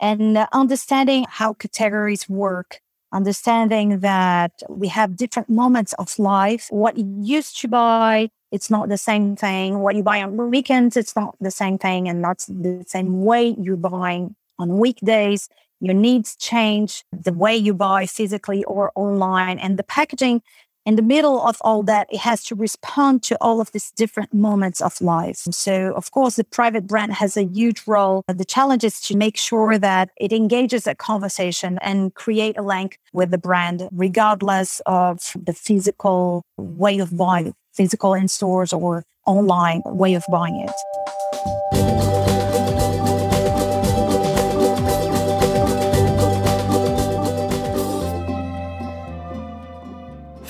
and 0.00 0.38
uh, 0.38 0.46
understanding 0.52 1.26
how 1.28 1.54
categories 1.54 2.28
work. 2.28 2.78
Understanding 3.12 4.00
that 4.00 4.50
we 4.68 4.88
have 4.88 5.14
different 5.14 5.48
moments 5.48 5.92
of 6.00 6.18
life. 6.18 6.66
What 6.70 6.98
you 6.98 7.06
used 7.20 7.60
to 7.60 7.68
buy, 7.68 8.28
it's 8.50 8.70
not 8.70 8.88
the 8.88 8.98
same 8.98 9.36
thing. 9.36 9.78
What 9.78 9.94
you 9.94 10.02
buy 10.02 10.20
on 10.20 10.36
weekends, 10.50 10.96
it's 10.96 11.14
not 11.14 11.36
the 11.40 11.52
same 11.52 11.78
thing, 11.78 12.08
and 12.08 12.20
not 12.20 12.38
the 12.48 12.82
same 12.88 13.22
way 13.22 13.54
you're 13.56 13.76
buying 13.76 14.34
on 14.58 14.78
weekdays 14.78 15.48
your 15.80 15.94
needs 15.94 16.36
change, 16.36 17.04
the 17.12 17.32
way 17.32 17.56
you 17.56 17.74
buy 17.74 18.06
physically 18.06 18.64
or 18.64 18.92
online, 18.94 19.58
and 19.58 19.78
the 19.78 19.84
packaging 19.84 20.42
in 20.86 20.96
the 20.96 21.02
middle 21.02 21.40
of 21.40 21.56
all 21.62 21.82
that, 21.84 22.06
it 22.12 22.18
has 22.18 22.44
to 22.44 22.54
respond 22.54 23.22
to 23.24 23.36
all 23.40 23.60
of 23.60 23.72
these 23.72 23.90
different 23.92 24.34
moments 24.34 24.82
of 24.82 25.00
life. 25.00 25.38
So, 25.50 25.94
of 25.94 26.10
course, 26.10 26.36
the 26.36 26.44
private 26.44 26.86
brand 26.86 27.14
has 27.14 27.36
a 27.36 27.44
huge 27.44 27.82
role. 27.86 28.22
The 28.28 28.44
challenge 28.44 28.84
is 28.84 29.00
to 29.02 29.16
make 29.16 29.36
sure 29.36 29.78
that 29.78 30.10
it 30.18 30.32
engages 30.32 30.86
a 30.86 30.94
conversation 30.94 31.78
and 31.80 32.14
create 32.14 32.58
a 32.58 32.62
link 32.62 32.98
with 33.14 33.30
the 33.30 33.38
brand, 33.38 33.88
regardless 33.92 34.82
of 34.84 35.32
the 35.34 35.54
physical 35.54 36.44
way 36.58 36.98
of 36.98 37.16
buying, 37.16 37.54
physical 37.72 38.12
in 38.12 38.28
stores 38.28 38.72
or 38.72 39.04
online 39.26 39.80
way 39.86 40.12
of 40.12 40.24
buying 40.30 40.60
it. 40.60 40.70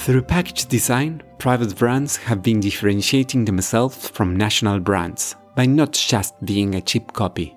Through 0.05 0.25
package 0.25 0.67
design, 0.67 1.23
private 1.39 1.79
brands 1.79 2.19
have 2.19 2.43
been 2.43 2.61
differentiating 2.61 3.47
themselves 3.47 4.07
from 4.11 4.37
national 4.37 4.81
brands 4.81 5.35
by 5.55 5.65
not 5.65 5.93
just 5.93 6.35
being 6.45 6.75
a 6.75 6.83
cheap 6.83 7.11
copy, 7.15 7.57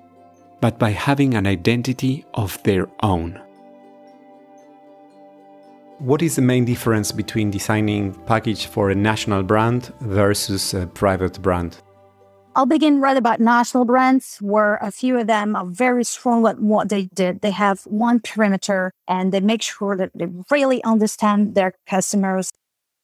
but 0.62 0.78
by 0.78 0.92
having 0.92 1.34
an 1.34 1.46
identity 1.46 2.24
of 2.32 2.58
their 2.62 2.88
own. 3.02 3.38
What 5.98 6.22
is 6.22 6.36
the 6.36 6.40
main 6.40 6.64
difference 6.64 7.12
between 7.12 7.50
designing 7.50 8.14
package 8.24 8.64
for 8.64 8.88
a 8.88 8.94
national 8.94 9.42
brand 9.42 9.92
versus 10.00 10.72
a 10.72 10.86
private 10.86 11.42
brand? 11.42 11.76
I'll 12.58 12.66
begin 12.66 13.00
right 13.00 13.16
about 13.16 13.38
national 13.38 13.84
brands, 13.84 14.38
where 14.40 14.78
a 14.82 14.90
few 14.90 15.16
of 15.16 15.28
them 15.28 15.54
are 15.54 15.64
very 15.64 16.02
strong 16.02 16.44
at 16.44 16.58
what 16.58 16.88
they 16.88 17.04
did. 17.04 17.40
They 17.40 17.52
have 17.52 17.82
one 17.82 18.18
perimeter 18.18 18.90
and 19.06 19.30
they 19.30 19.38
make 19.38 19.62
sure 19.62 19.96
that 19.96 20.10
they 20.12 20.26
really 20.50 20.82
understand 20.82 21.54
their 21.54 21.74
customers. 21.86 22.52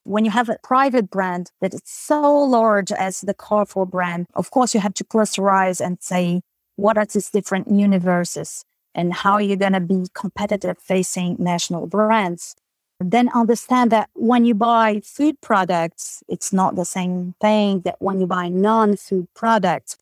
When 0.03 0.25
you 0.25 0.33
have 0.33 0.49
a 0.49 0.59
private 0.65 1.09
brand 1.09 1.53
that 1.61 1.73
is 1.73 1.83
so 1.85 2.37
large 2.37 2.91
as 2.91 3.21
the 3.21 3.33
Carrefour 3.33 3.87
brand, 3.87 4.27
of 4.35 4.51
course, 4.51 4.75
you 4.75 4.81
have 4.81 4.95
to 4.95 5.05
clusterize 5.05 5.81
and 5.81 5.99
say, 6.01 6.41
what 6.75 6.99
are 6.99 7.07
these 7.07 7.31
different 7.31 7.71
universes 7.71 8.65
and 8.93 9.15
how 9.15 9.35
are 9.35 9.41
you 9.41 9.55
going 9.55 9.75
to 9.75 9.79
be 9.79 10.07
competitive 10.15 10.79
facing 10.79 11.37
national 11.39 11.87
brands? 11.87 12.57
Then 13.01 13.29
understand 13.35 13.91
that 13.93 14.09
when 14.15 14.45
you 14.45 14.55
buy 14.55 15.01
food 15.05 15.41
products, 15.41 16.23
it's 16.29 16.53
not 16.53 16.77
the 16.77 16.85
same 16.85 17.35
thing 17.41 17.81
that 17.81 17.97
when 18.01 18.21
you 18.21 18.27
buy 18.27 18.49
non 18.49 18.97
food 18.97 19.29
products. 19.35 19.97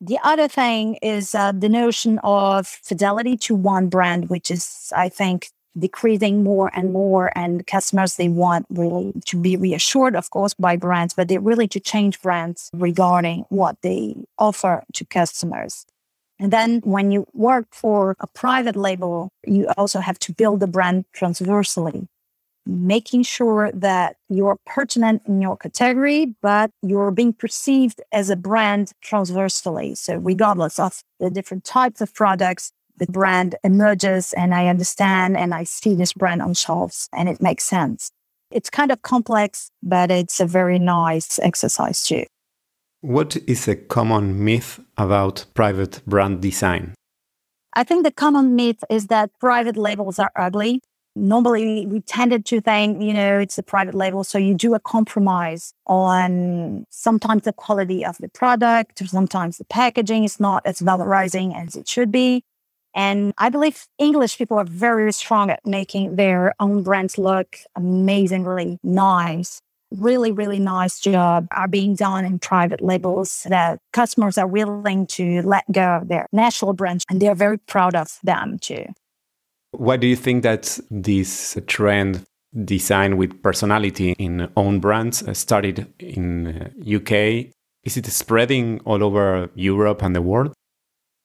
The 0.00 0.18
other 0.24 0.48
thing 0.48 0.94
is 1.02 1.34
uh, 1.34 1.52
the 1.52 1.68
notion 1.68 2.18
of 2.24 2.66
fidelity 2.66 3.36
to 3.38 3.54
one 3.54 3.88
brand, 3.88 4.30
which 4.30 4.50
is, 4.50 4.90
I 4.96 5.10
think, 5.10 5.50
decreasing 5.78 6.42
more 6.42 6.70
and 6.74 6.92
more. 6.92 7.30
And 7.36 7.66
customers, 7.66 8.16
they 8.16 8.28
want 8.28 8.66
really 8.70 9.12
to 9.26 9.36
be 9.36 9.56
reassured, 9.56 10.16
of 10.16 10.30
course, 10.30 10.54
by 10.54 10.76
brands, 10.76 11.14
but 11.14 11.28
they're 11.28 11.40
really 11.40 11.68
to 11.68 11.80
change 11.80 12.20
brands 12.22 12.70
regarding 12.72 13.44
what 13.50 13.76
they 13.82 14.16
offer 14.38 14.84
to 14.94 15.04
customers. 15.04 15.86
And 16.38 16.50
then 16.50 16.80
when 16.84 17.10
you 17.10 17.26
work 17.34 17.66
for 17.70 18.16
a 18.18 18.26
private 18.26 18.74
label, 18.74 19.30
you 19.46 19.68
also 19.76 20.00
have 20.00 20.18
to 20.20 20.32
build 20.32 20.60
the 20.60 20.66
brand 20.66 21.04
transversally, 21.12 22.08
making 22.70 23.24
sure 23.24 23.70
that 23.72 24.16
you're 24.28 24.56
pertinent 24.64 25.22
in 25.26 25.40
your 25.40 25.56
category, 25.56 26.34
but 26.40 26.70
you're 26.82 27.10
being 27.10 27.32
perceived 27.32 28.00
as 28.12 28.30
a 28.30 28.36
brand 28.36 28.92
transversally. 29.02 29.94
So 29.94 30.16
regardless 30.16 30.78
of 30.78 31.02
the 31.18 31.30
different 31.30 31.64
types 31.64 32.00
of 32.00 32.14
products, 32.14 32.72
the 32.96 33.06
brand 33.06 33.56
emerges 33.64 34.32
and 34.34 34.54
I 34.54 34.68
understand 34.68 35.36
and 35.36 35.54
I 35.54 35.64
see 35.64 35.94
this 35.94 36.12
brand 36.12 36.42
on 36.42 36.54
shelves 36.54 37.08
and 37.12 37.28
it 37.28 37.42
makes 37.42 37.64
sense. 37.64 38.10
It's 38.50 38.70
kind 38.70 38.92
of 38.92 39.02
complex, 39.02 39.70
but 39.82 40.10
it's 40.10 40.40
a 40.40 40.46
very 40.46 40.78
nice 40.78 41.38
exercise 41.40 42.04
too. 42.04 42.24
What 43.00 43.36
is 43.46 43.66
a 43.66 43.76
common 43.76 44.44
myth 44.44 44.80
about 44.98 45.46
private 45.54 46.02
brand 46.06 46.42
design? 46.42 46.94
I 47.74 47.84
think 47.84 48.04
the 48.04 48.10
common 48.10 48.56
myth 48.56 48.84
is 48.90 49.06
that 49.06 49.30
private 49.40 49.76
labels 49.76 50.18
are 50.18 50.32
ugly. 50.36 50.80
Normally, 51.16 51.86
we 51.86 52.00
tended 52.00 52.46
to 52.46 52.60
think, 52.60 53.02
you 53.02 53.12
know, 53.12 53.38
it's 53.38 53.58
a 53.58 53.62
private 53.62 53.94
label. 53.94 54.22
So 54.24 54.38
you 54.38 54.54
do 54.54 54.74
a 54.74 54.80
compromise 54.80 55.74
on 55.86 56.86
sometimes 56.90 57.42
the 57.42 57.52
quality 57.52 58.04
of 58.04 58.16
the 58.18 58.28
product, 58.28 59.02
sometimes 59.06 59.58
the 59.58 59.64
packaging 59.64 60.24
is 60.24 60.38
not 60.38 60.62
as 60.64 60.80
valorizing 60.80 61.54
as 61.56 61.74
it 61.74 61.88
should 61.88 62.12
be. 62.12 62.44
And 62.94 63.32
I 63.38 63.50
believe 63.50 63.86
English 63.98 64.38
people 64.38 64.58
are 64.58 64.64
very 64.64 65.12
strong 65.12 65.50
at 65.50 65.64
making 65.64 66.16
their 66.16 66.54
own 66.58 66.82
brands 66.82 67.18
look 67.18 67.56
amazingly 67.76 68.78
nice 68.82 69.60
really, 69.90 70.32
really 70.32 70.58
nice 70.58 71.00
job 71.00 71.48
are 71.50 71.68
being 71.68 71.94
done 71.94 72.24
in 72.24 72.38
private 72.38 72.80
labels 72.80 73.46
that 73.48 73.80
customers 73.92 74.38
are 74.38 74.46
willing 74.46 75.06
to 75.06 75.42
let 75.42 75.64
go 75.72 75.96
of 75.96 76.08
their 76.08 76.26
national 76.32 76.72
brands 76.72 77.04
and 77.10 77.20
they're 77.20 77.34
very 77.34 77.58
proud 77.58 77.94
of 77.94 78.18
them 78.22 78.58
too. 78.58 78.84
Why 79.72 79.96
do 79.96 80.06
you 80.06 80.16
think 80.16 80.42
that 80.42 80.78
this 80.90 81.58
trend 81.66 82.24
design 82.64 83.16
with 83.16 83.42
personality 83.42 84.14
in 84.18 84.50
own 84.56 84.80
brands 84.80 85.24
started 85.38 85.86
in 85.98 86.72
UK? 86.84 87.12
Uh, 87.12 87.50
Is 87.84 87.96
it 87.96 88.06
spreading 88.06 88.80
all 88.84 89.02
over 89.02 89.48
Europe 89.54 90.02
and 90.02 90.14
the 90.14 90.22
world? 90.22 90.52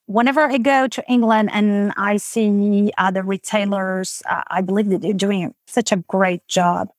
Whenever 0.08 0.42
I 0.42 0.60
go 0.60 0.88
to 0.88 1.04
England 1.10 1.50
and 1.52 1.92
I 1.98 2.18
see 2.18 2.92
other 2.98 3.24
retailers, 3.24 4.22
uh, 4.30 4.44
I 4.48 4.62
believe 4.62 4.90
that 4.90 5.02
they're 5.02 5.14
doing 5.14 5.56
such 5.66 5.92
a 5.92 5.98
great 5.98 6.48
job 6.48 6.90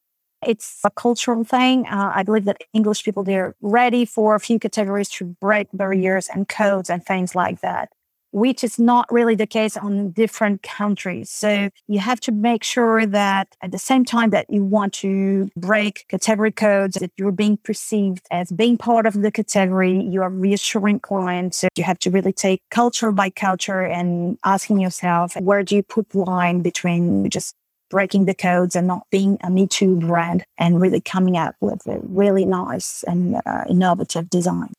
it's 0.46 0.80
a 0.84 0.90
cultural 0.90 1.44
thing. 1.44 1.86
Uh, 1.86 2.12
I 2.14 2.22
believe 2.22 2.44
that 2.44 2.62
English 2.72 3.04
people, 3.04 3.24
they're 3.24 3.54
ready 3.60 4.04
for 4.04 4.34
a 4.34 4.40
few 4.40 4.58
categories 4.58 5.08
to 5.10 5.36
break 5.40 5.68
barriers 5.72 6.28
and 6.32 6.48
codes 6.48 6.90
and 6.90 7.04
things 7.04 7.34
like 7.34 7.60
that, 7.60 7.90
which 8.36 8.62
is 8.62 8.78
not 8.78 9.10
really 9.10 9.34
the 9.34 9.46
case 9.46 9.78
on 9.78 10.10
different 10.10 10.62
countries. 10.62 11.30
So 11.30 11.70
you 11.88 12.00
have 12.00 12.20
to 12.20 12.32
make 12.32 12.62
sure 12.62 13.06
that 13.06 13.56
at 13.62 13.72
the 13.72 13.78
same 13.78 14.04
time 14.04 14.28
that 14.28 14.44
you 14.50 14.62
want 14.62 14.92
to 15.04 15.48
break 15.56 16.04
category 16.08 16.52
codes, 16.52 16.96
that 16.96 17.12
you're 17.16 17.32
being 17.32 17.56
perceived 17.56 18.26
as 18.30 18.52
being 18.52 18.76
part 18.76 19.06
of 19.06 19.14
the 19.14 19.30
category, 19.30 19.98
you 20.02 20.20
are 20.20 20.28
reassuring 20.28 21.00
clients. 21.00 21.56
So 21.56 21.68
you 21.76 21.84
have 21.84 21.98
to 22.00 22.10
really 22.10 22.34
take 22.34 22.60
culture 22.70 23.10
by 23.10 23.30
culture 23.30 23.80
and 23.80 24.36
asking 24.44 24.80
yourself, 24.80 25.34
where 25.40 25.62
do 25.62 25.74
you 25.74 25.82
put 25.82 26.14
line 26.14 26.60
between 26.60 27.30
just 27.30 27.54
breaking 27.88 28.26
the 28.26 28.34
codes 28.34 28.76
and 28.76 28.86
not 28.86 29.06
being 29.10 29.38
a 29.44 29.50
Me 29.50 29.66
Too 29.66 29.96
brand 29.96 30.44
and 30.58 30.78
really 30.78 31.00
coming 31.00 31.38
up 31.38 31.54
with 31.60 31.86
a 31.86 32.00
really 32.02 32.44
nice 32.44 33.02
and 33.04 33.40
uh, 33.46 33.64
innovative 33.66 34.28
design. 34.28 34.74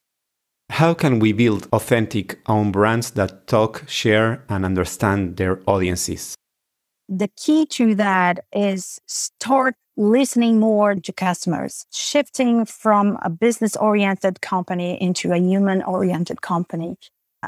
How 0.70 0.94
can 0.94 1.20
we 1.20 1.32
build 1.32 1.68
authentic 1.74 2.40
own 2.48 2.72
brands 2.72 3.12
that 3.12 3.48
talk, 3.48 3.84
share, 3.88 4.44
and 4.48 4.66
understand 4.66 5.38
their 5.38 5.60
audiences? 5.66 6.36
The 7.10 7.30
key 7.30 7.66
to 7.68 7.96
that 7.96 8.46
is 8.54 9.00
start 9.08 9.76
listening 9.96 10.60
more 10.60 10.94
to 10.94 11.12
customers, 11.12 11.86
shifting 11.92 12.66
from 12.66 13.18
a 13.24 13.30
business 13.30 13.76
oriented 13.76 14.42
company 14.42 15.02
into 15.02 15.32
a 15.32 15.38
human 15.38 15.82
oriented 15.84 16.42
company 16.42 16.98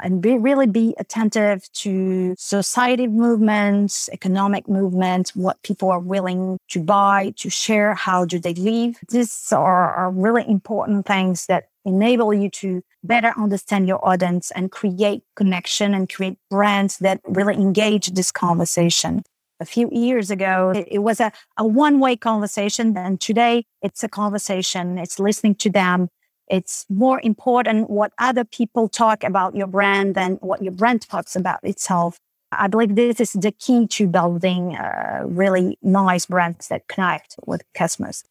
and 0.02 0.20
be, 0.20 0.36
really 0.38 0.66
be 0.66 0.94
attentive 0.98 1.70
to 1.72 2.34
society 2.38 3.06
movements, 3.06 4.08
economic 4.12 4.68
movements, 4.68 5.34
what 5.34 5.62
people 5.62 5.90
are 5.90 6.00
willing 6.00 6.58
to 6.68 6.82
buy, 6.82 7.32
to 7.36 7.50
share, 7.50 7.94
how 7.94 8.24
do 8.24 8.38
they 8.38 8.54
live. 8.54 8.96
These 9.08 9.52
are, 9.52 9.94
are 9.94 10.10
really 10.10 10.48
important 10.48 11.06
things 11.06 11.46
that 11.46 11.69
enable 11.84 12.32
you 12.34 12.50
to 12.50 12.82
better 13.02 13.32
understand 13.36 13.88
your 13.88 14.04
audience 14.06 14.50
and 14.52 14.70
create 14.70 15.22
connection 15.36 15.94
and 15.94 16.08
create 16.08 16.38
brands 16.50 16.98
that 16.98 17.20
really 17.24 17.54
engage 17.54 18.08
this 18.08 18.30
conversation. 18.30 19.22
A 19.60 19.64
few 19.64 19.88
years 19.92 20.30
ago, 20.30 20.72
it, 20.74 20.88
it 20.90 20.98
was 20.98 21.20
a, 21.20 21.32
a 21.58 21.66
one 21.66 22.00
way 22.00 22.16
conversation. 22.16 22.96
And 22.96 23.20
today 23.20 23.64
it's 23.82 24.02
a 24.02 24.08
conversation. 24.08 24.98
It's 24.98 25.18
listening 25.18 25.54
to 25.56 25.70
them 25.70 26.08
it's 26.50 26.84
more 26.90 27.20
important 27.22 27.88
what 27.88 28.12
other 28.18 28.44
people 28.44 28.88
talk 28.88 29.22
about 29.22 29.54
your 29.54 29.68
brand 29.68 30.16
than 30.16 30.32
what 30.40 30.62
your 30.62 30.72
brand 30.72 31.02
talks 31.08 31.36
about 31.36 31.60
itself. 31.62 32.18
I 32.50 32.66
believe 32.66 32.96
this 32.96 33.20
is 33.20 33.32
the 33.34 33.52
key 33.52 33.86
to 33.86 34.08
building 34.08 34.74
uh, 34.74 35.22
really 35.24 35.78
nice 35.80 36.26
brands 36.26 36.66
that 36.66 36.88
connect 36.88 37.36
with 37.46 37.62
customers. 37.72 38.24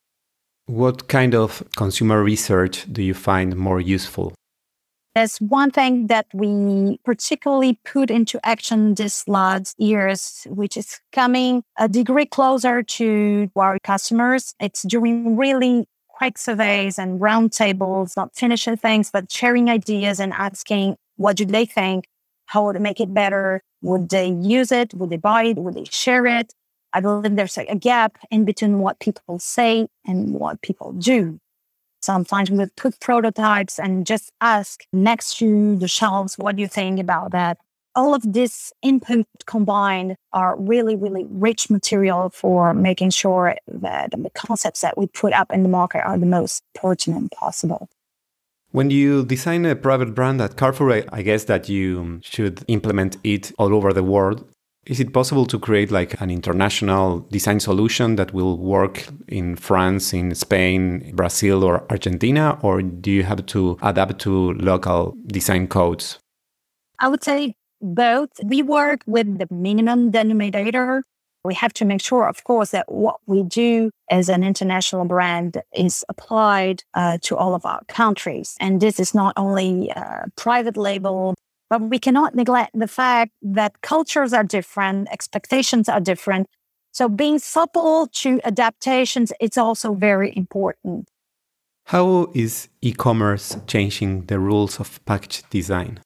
What 0.70 1.08
kind 1.08 1.34
of 1.34 1.64
consumer 1.74 2.22
research 2.22 2.86
do 2.92 3.02
you 3.02 3.12
find 3.12 3.56
more 3.56 3.80
useful? 3.80 4.34
There's 5.16 5.38
one 5.38 5.72
thing 5.72 6.06
that 6.06 6.26
we 6.32 7.00
particularly 7.04 7.80
put 7.84 8.08
into 8.08 8.38
action 8.44 8.94
this 8.94 9.26
last 9.26 9.74
years, 9.80 10.46
which 10.48 10.76
is 10.76 11.00
coming 11.10 11.64
a 11.76 11.88
degree 11.88 12.24
closer 12.24 12.84
to 12.84 13.50
our 13.56 13.80
customers. 13.82 14.54
It's 14.60 14.82
doing 14.82 15.36
really 15.36 15.88
quick 16.06 16.38
surveys 16.38 17.00
and 17.00 17.20
roundtables, 17.20 18.16
not 18.16 18.36
finishing 18.36 18.76
things, 18.76 19.10
but 19.10 19.32
sharing 19.32 19.68
ideas 19.68 20.20
and 20.20 20.32
asking 20.32 20.94
what 21.16 21.36
do 21.36 21.46
they 21.46 21.66
think, 21.66 22.04
how 22.46 22.70
to 22.70 22.78
make 22.78 23.00
it 23.00 23.12
better. 23.12 23.60
Would 23.82 24.08
they 24.10 24.28
use 24.28 24.70
it? 24.70 24.94
Would 24.94 25.10
they 25.10 25.16
buy 25.16 25.46
it? 25.46 25.58
Would 25.58 25.74
they 25.74 25.86
share 25.90 26.26
it? 26.26 26.54
I 26.92 27.00
believe 27.00 27.36
there's 27.36 27.58
a 27.58 27.74
gap 27.76 28.18
in 28.30 28.44
between 28.44 28.80
what 28.80 28.98
people 28.98 29.38
say 29.38 29.86
and 30.06 30.34
what 30.34 30.62
people 30.62 30.92
do. 30.92 31.38
Sometimes 32.02 32.50
we 32.50 32.64
put 32.76 32.98
prototypes 33.00 33.78
and 33.78 34.06
just 34.06 34.32
ask 34.40 34.84
next 34.92 35.36
to 35.38 35.76
the 35.76 35.88
shelves, 35.88 36.38
what 36.38 36.56
do 36.56 36.62
you 36.62 36.68
think 36.68 36.98
about 36.98 37.32
that? 37.32 37.58
all 37.94 38.14
of 38.14 38.32
this 38.32 38.72
input 38.82 39.26
combined 39.46 40.16
are 40.32 40.56
really, 40.58 40.96
really 40.96 41.24
rich 41.28 41.70
material 41.70 42.30
for 42.30 42.72
making 42.74 43.10
sure 43.10 43.56
that 43.66 44.10
the 44.12 44.30
concepts 44.30 44.80
that 44.80 44.96
we 44.96 45.06
put 45.06 45.32
up 45.32 45.52
in 45.52 45.62
the 45.62 45.68
market 45.68 46.04
are 46.04 46.18
the 46.18 46.26
most 46.26 46.62
pertinent 46.74 47.32
possible. 47.32 47.88
When 48.72 48.90
you 48.90 49.24
design 49.24 49.66
a 49.66 49.74
private 49.74 50.14
brand 50.14 50.40
at 50.40 50.56
Carrefour, 50.56 51.02
I 51.12 51.22
guess 51.22 51.44
that 51.44 51.68
you 51.68 52.20
should 52.22 52.64
implement 52.68 53.16
it 53.24 53.52
all 53.58 53.74
over 53.74 53.92
the 53.92 54.04
world. 54.04 54.48
Is 54.90 54.98
it 54.98 55.12
possible 55.12 55.46
to 55.46 55.56
create 55.56 55.92
like 55.92 56.20
an 56.20 56.32
international 56.32 57.20
design 57.30 57.60
solution 57.60 58.16
that 58.16 58.34
will 58.34 58.58
work 58.58 59.06
in 59.28 59.54
France, 59.54 60.12
in 60.12 60.34
Spain, 60.34 61.12
Brazil, 61.14 61.62
or 61.62 61.84
Argentina? 61.88 62.58
Or 62.60 62.82
do 62.82 63.12
you 63.12 63.22
have 63.22 63.46
to 63.46 63.78
adapt 63.82 64.18
to 64.22 64.54
local 64.54 65.14
design 65.28 65.68
codes? 65.68 66.18
I 66.98 67.06
would 67.06 67.22
say 67.22 67.54
both. 67.80 68.30
We 68.44 68.62
work 68.62 69.02
with 69.06 69.38
the 69.38 69.46
minimum 69.48 70.10
denominator. 70.10 71.04
We 71.44 71.54
have 71.54 71.72
to 71.74 71.84
make 71.84 72.02
sure, 72.02 72.28
of 72.28 72.42
course, 72.42 72.72
that 72.72 72.90
what 72.90 73.20
we 73.26 73.44
do 73.44 73.92
as 74.10 74.28
an 74.28 74.42
international 74.42 75.04
brand 75.04 75.62
is 75.72 76.04
applied 76.08 76.82
uh, 76.94 77.18
to 77.22 77.36
all 77.36 77.54
of 77.54 77.64
our 77.64 77.82
countries. 77.86 78.56
And 78.58 78.80
this 78.80 78.98
is 78.98 79.14
not 79.14 79.34
only 79.36 79.88
a 79.90 80.24
private 80.34 80.76
label, 80.76 81.36
but 81.70 81.80
we 81.80 81.98
cannot 81.98 82.34
neglect 82.34 82.72
the 82.74 82.88
fact 82.88 83.32
that 83.40 83.80
cultures 83.80 84.32
are 84.32 84.44
different, 84.44 85.08
expectations 85.10 85.88
are 85.88 86.00
different. 86.00 86.48
So 86.92 87.08
being 87.08 87.38
supple 87.38 88.08
to 88.08 88.40
adaptations, 88.44 89.32
it's 89.40 89.56
also 89.56 89.94
very 89.94 90.36
important. 90.36 91.08
How 91.86 92.30
is 92.34 92.68
e 92.82 92.92
commerce 92.92 93.56
changing 93.66 94.26
the 94.26 94.38
rules 94.38 94.80
of 94.80 95.02
package 95.06 95.42
design? 95.50 96.00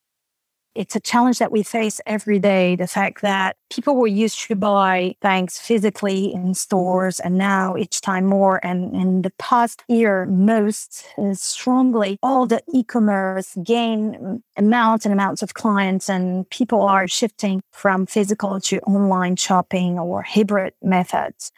It's 0.75 0.97
a 0.97 1.01
challenge 1.01 1.39
that 1.39 1.53
we 1.53 1.63
face 1.63 2.01
every 2.07 2.39
day. 2.39 2.77
The 2.77 2.87
fact 2.87 3.23
that 3.23 3.57
people 3.71 3.97
were 3.97 4.07
used 4.07 4.41
to 4.49 4.57
buy 4.57 5.15
things 5.23 5.59
physically 5.59 6.33
in 6.33 6.55
stores 6.55 7.21
and 7.21 7.39
now 7.39 7.77
each 7.77 8.01
time 8.01 8.27
more. 8.27 8.65
And 8.65 8.95
in 8.95 9.23
the 9.23 9.33
past 9.39 9.85
year, 9.89 10.27
most 10.27 11.07
strongly, 11.35 12.19
all 12.23 12.47
the 12.47 12.63
e-commerce 12.73 13.57
gain 13.63 14.15
mm, 14.15 14.43
amounts 14.57 15.05
and 15.05 15.13
amounts 15.13 15.43
of 15.43 15.55
clients 15.55 16.09
and 16.09 16.49
people 16.51 16.83
are 16.83 17.07
shifting 17.07 17.63
from 17.71 18.07
physical 18.07 18.61
to 18.61 18.81
online 18.81 19.37
shopping 19.37 19.99
or 19.99 20.23
hybrid 20.23 20.75
methods. 20.83 21.53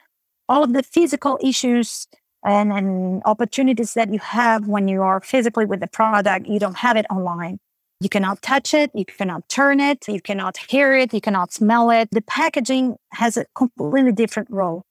All 0.49 0.63
of 0.63 0.73
the 0.73 0.83
physical 0.83 1.39
issues 1.41 2.07
and, 2.45 2.71
and 2.71 3.21
opportunities 3.25 3.93
that 3.95 4.13
you 4.13 4.19
have 4.19 4.67
when 4.67 4.87
you 4.87 5.01
are 5.01 5.19
physically 5.19 5.65
with 5.65 5.79
the 5.79 5.87
product, 5.87 6.47
you 6.47 6.59
don't 6.59 6.77
have 6.77 6.95
it 6.95 7.05
online. 7.09 7.59
You 7.99 8.09
cannot 8.09 8.43
touch 8.43 8.75
it, 8.75 8.91
you 8.93 9.05
cannot 9.05 9.49
turn 9.49 9.79
it, 9.79 10.07
you 10.07 10.21
cannot 10.21 10.57
hear 10.69 10.95
it, 10.95 11.13
you 11.13 11.21
cannot 11.21 11.51
smell 11.51 11.89
it. 11.89 12.09
The 12.11 12.21
packaging 12.21 12.97
has 13.13 13.37
a 13.37 13.45
completely 13.55 14.11
different 14.11 14.49
role. 14.51 14.83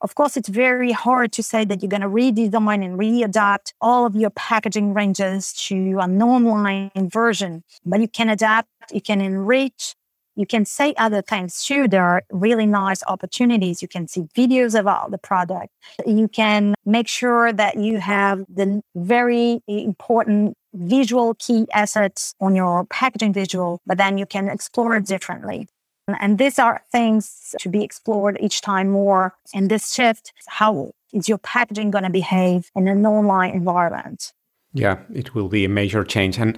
Of 0.00 0.14
course, 0.16 0.36
it's 0.36 0.48
very 0.48 0.92
hard 0.92 1.32
to 1.32 1.42
say 1.42 1.64
that 1.64 1.82
you're 1.82 1.88
going 1.88 2.02
to 2.02 2.08
redesign 2.08 2.84
and 2.84 2.98
readapt 2.98 3.72
all 3.80 4.06
of 4.06 4.14
your 4.16 4.30
packaging 4.30 4.94
ranges 4.94 5.52
to 5.68 5.98
an 6.00 6.20
online 6.22 6.90
version, 6.94 7.62
but 7.84 8.00
you 8.00 8.08
can 8.08 8.28
adapt, 8.28 8.68
you 8.92 9.00
can 9.00 9.20
enrich, 9.20 9.94
you 10.38 10.46
can 10.46 10.64
say 10.64 10.94
other 10.96 11.20
things 11.20 11.64
too. 11.64 11.88
There 11.88 12.04
are 12.04 12.22
really 12.30 12.64
nice 12.64 13.02
opportunities. 13.08 13.82
You 13.82 13.88
can 13.88 14.06
see 14.06 14.22
videos 14.36 14.78
about 14.78 15.10
the 15.10 15.18
product. 15.18 15.74
You 16.06 16.28
can 16.28 16.74
make 16.86 17.08
sure 17.08 17.52
that 17.52 17.76
you 17.76 17.98
have 17.98 18.44
the 18.48 18.80
very 18.94 19.60
important 19.66 20.56
visual 20.74 21.34
key 21.34 21.66
assets 21.72 22.34
on 22.40 22.54
your 22.54 22.84
packaging 22.84 23.32
visual, 23.32 23.80
but 23.84 23.98
then 23.98 24.16
you 24.16 24.26
can 24.26 24.48
explore 24.48 24.94
it 24.94 25.06
differently. 25.06 25.66
And 26.20 26.38
these 26.38 26.60
are 26.60 26.82
things 26.92 27.56
to 27.58 27.68
be 27.68 27.82
explored 27.82 28.38
each 28.40 28.60
time 28.60 28.88
more. 28.90 29.34
In 29.52 29.66
this 29.66 29.92
shift, 29.92 30.32
how 30.46 30.92
is 31.12 31.28
your 31.28 31.38
packaging 31.38 31.90
going 31.90 32.04
to 32.04 32.10
behave 32.10 32.70
in 32.76 32.86
an 32.86 33.04
online 33.04 33.50
environment? 33.50 34.32
Yeah, 34.72 34.98
it 35.12 35.34
will 35.34 35.48
be 35.48 35.64
a 35.64 35.68
major 35.68 36.04
change. 36.04 36.38
And 36.38 36.56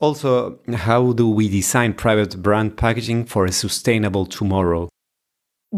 also, 0.00 0.58
how 0.74 1.12
do 1.12 1.28
we 1.28 1.48
design 1.48 1.92
private 1.92 2.42
brand 2.42 2.76
packaging 2.76 3.26
for 3.26 3.44
a 3.44 3.52
sustainable 3.52 4.26
tomorrow? 4.26 4.88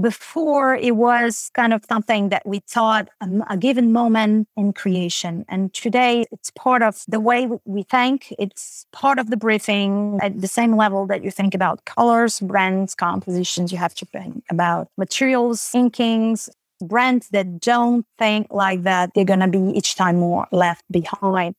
Before, 0.01 0.75
it 0.75 0.97
was 0.97 1.51
kind 1.53 1.75
of 1.75 1.85
something 1.87 2.31
that 2.31 2.47
we 2.47 2.61
thought 2.61 3.11
um, 3.21 3.45
a 3.51 3.59
given 3.59 3.93
moment 3.93 4.49
in 4.57 4.73
creation. 4.73 5.45
And 5.49 5.75
today, 5.75 6.25
it's 6.33 6.51
part 6.53 6.83
of 6.83 7.03
the 7.09 7.21
way 7.21 7.47
we 7.67 7.83
think. 7.83 8.33
It's 8.39 8.87
part 8.93 9.19
of 9.19 9.29
the 9.29 9.37
briefing 9.37 10.19
at 10.23 10.41
the 10.41 10.49
same 10.49 10.77
level 10.77 11.07
that 11.09 11.23
you 11.23 11.31
think 11.31 11.55
about 11.55 11.85
colors, 11.85 12.41
brands, 12.41 12.95
compositions. 12.95 13.71
You 13.71 13.77
have 13.79 13.95
to 13.97 14.07
think 14.07 14.45
about 14.49 14.89
materials, 14.97 15.61
inkings, 15.75 16.49
brands 16.81 17.29
that 17.31 17.61
don't 17.61 18.07
think 18.19 18.47
like 18.51 18.85
that, 18.85 19.11
they're 19.15 19.25
going 19.25 19.41
to 19.41 19.49
be 19.49 19.59
each 19.77 19.95
time 19.95 20.17
more 20.17 20.47
left 20.53 20.85
behind 20.91 21.55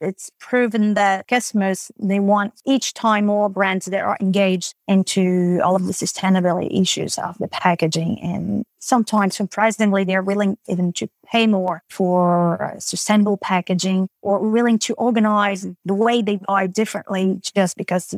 it's 0.00 0.30
proven 0.38 0.94
that 0.94 1.26
customers 1.28 1.90
they 1.98 2.20
want 2.20 2.54
each 2.64 2.94
time 2.94 3.26
more 3.26 3.48
brands 3.48 3.86
that 3.86 4.02
are 4.02 4.16
engaged 4.20 4.74
into 4.86 5.60
all 5.64 5.76
of 5.76 5.86
the 5.86 5.92
sustainability 5.92 6.80
issues 6.80 7.18
of 7.18 7.36
the 7.38 7.48
packaging. 7.48 8.20
And 8.20 8.64
sometimes 8.78 9.36
surprisingly 9.36 10.04
they're 10.04 10.22
willing 10.22 10.56
even 10.68 10.92
to 10.94 11.08
pay 11.26 11.46
more 11.46 11.82
for 11.90 12.62
uh, 12.62 12.78
sustainable 12.78 13.36
packaging 13.36 14.08
or 14.22 14.38
willing 14.38 14.78
to 14.80 14.94
organize 14.94 15.66
the 15.84 15.94
way 15.94 16.22
they 16.22 16.36
buy 16.36 16.66
differently 16.66 17.40
just 17.54 17.76
because 17.76 18.14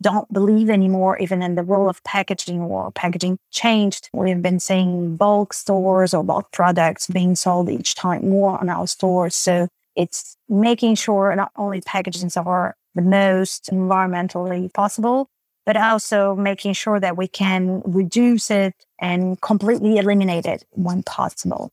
don't 0.00 0.32
believe 0.32 0.70
anymore 0.70 1.18
even 1.18 1.42
in 1.42 1.56
the 1.56 1.62
role 1.62 1.88
of 1.88 2.02
packaging 2.04 2.60
or 2.60 2.90
packaging 2.92 3.38
changed. 3.50 4.08
We've 4.12 4.40
been 4.40 4.60
seeing 4.60 5.16
bulk 5.16 5.52
stores 5.52 6.14
or 6.14 6.22
bulk 6.22 6.52
products 6.52 7.08
being 7.08 7.34
sold 7.34 7.68
each 7.68 7.94
time 7.94 8.28
more 8.28 8.58
on 8.58 8.68
our 8.68 8.86
stores. 8.86 9.34
So 9.34 9.68
it's 9.98 10.36
making 10.48 10.94
sure 10.94 11.34
not 11.34 11.50
only 11.56 11.80
packaging 11.80 12.30
are 12.36 12.76
the 12.94 13.02
most 13.02 13.68
environmentally 13.72 14.72
possible, 14.72 15.28
but 15.66 15.76
also 15.76 16.36
making 16.36 16.72
sure 16.72 17.00
that 17.00 17.16
we 17.16 17.26
can 17.26 17.82
reduce 17.84 18.50
it 18.50 18.74
and 19.00 19.40
completely 19.40 19.98
eliminate 19.98 20.46
it 20.46 20.64
when 20.70 21.02
possible. 21.02 21.72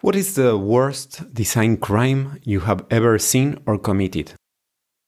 What 0.00 0.16
is 0.16 0.34
the 0.34 0.56
worst 0.56 1.32
design 1.32 1.76
crime 1.76 2.40
you 2.42 2.60
have 2.60 2.84
ever 2.90 3.18
seen 3.18 3.58
or 3.66 3.78
committed? 3.78 4.32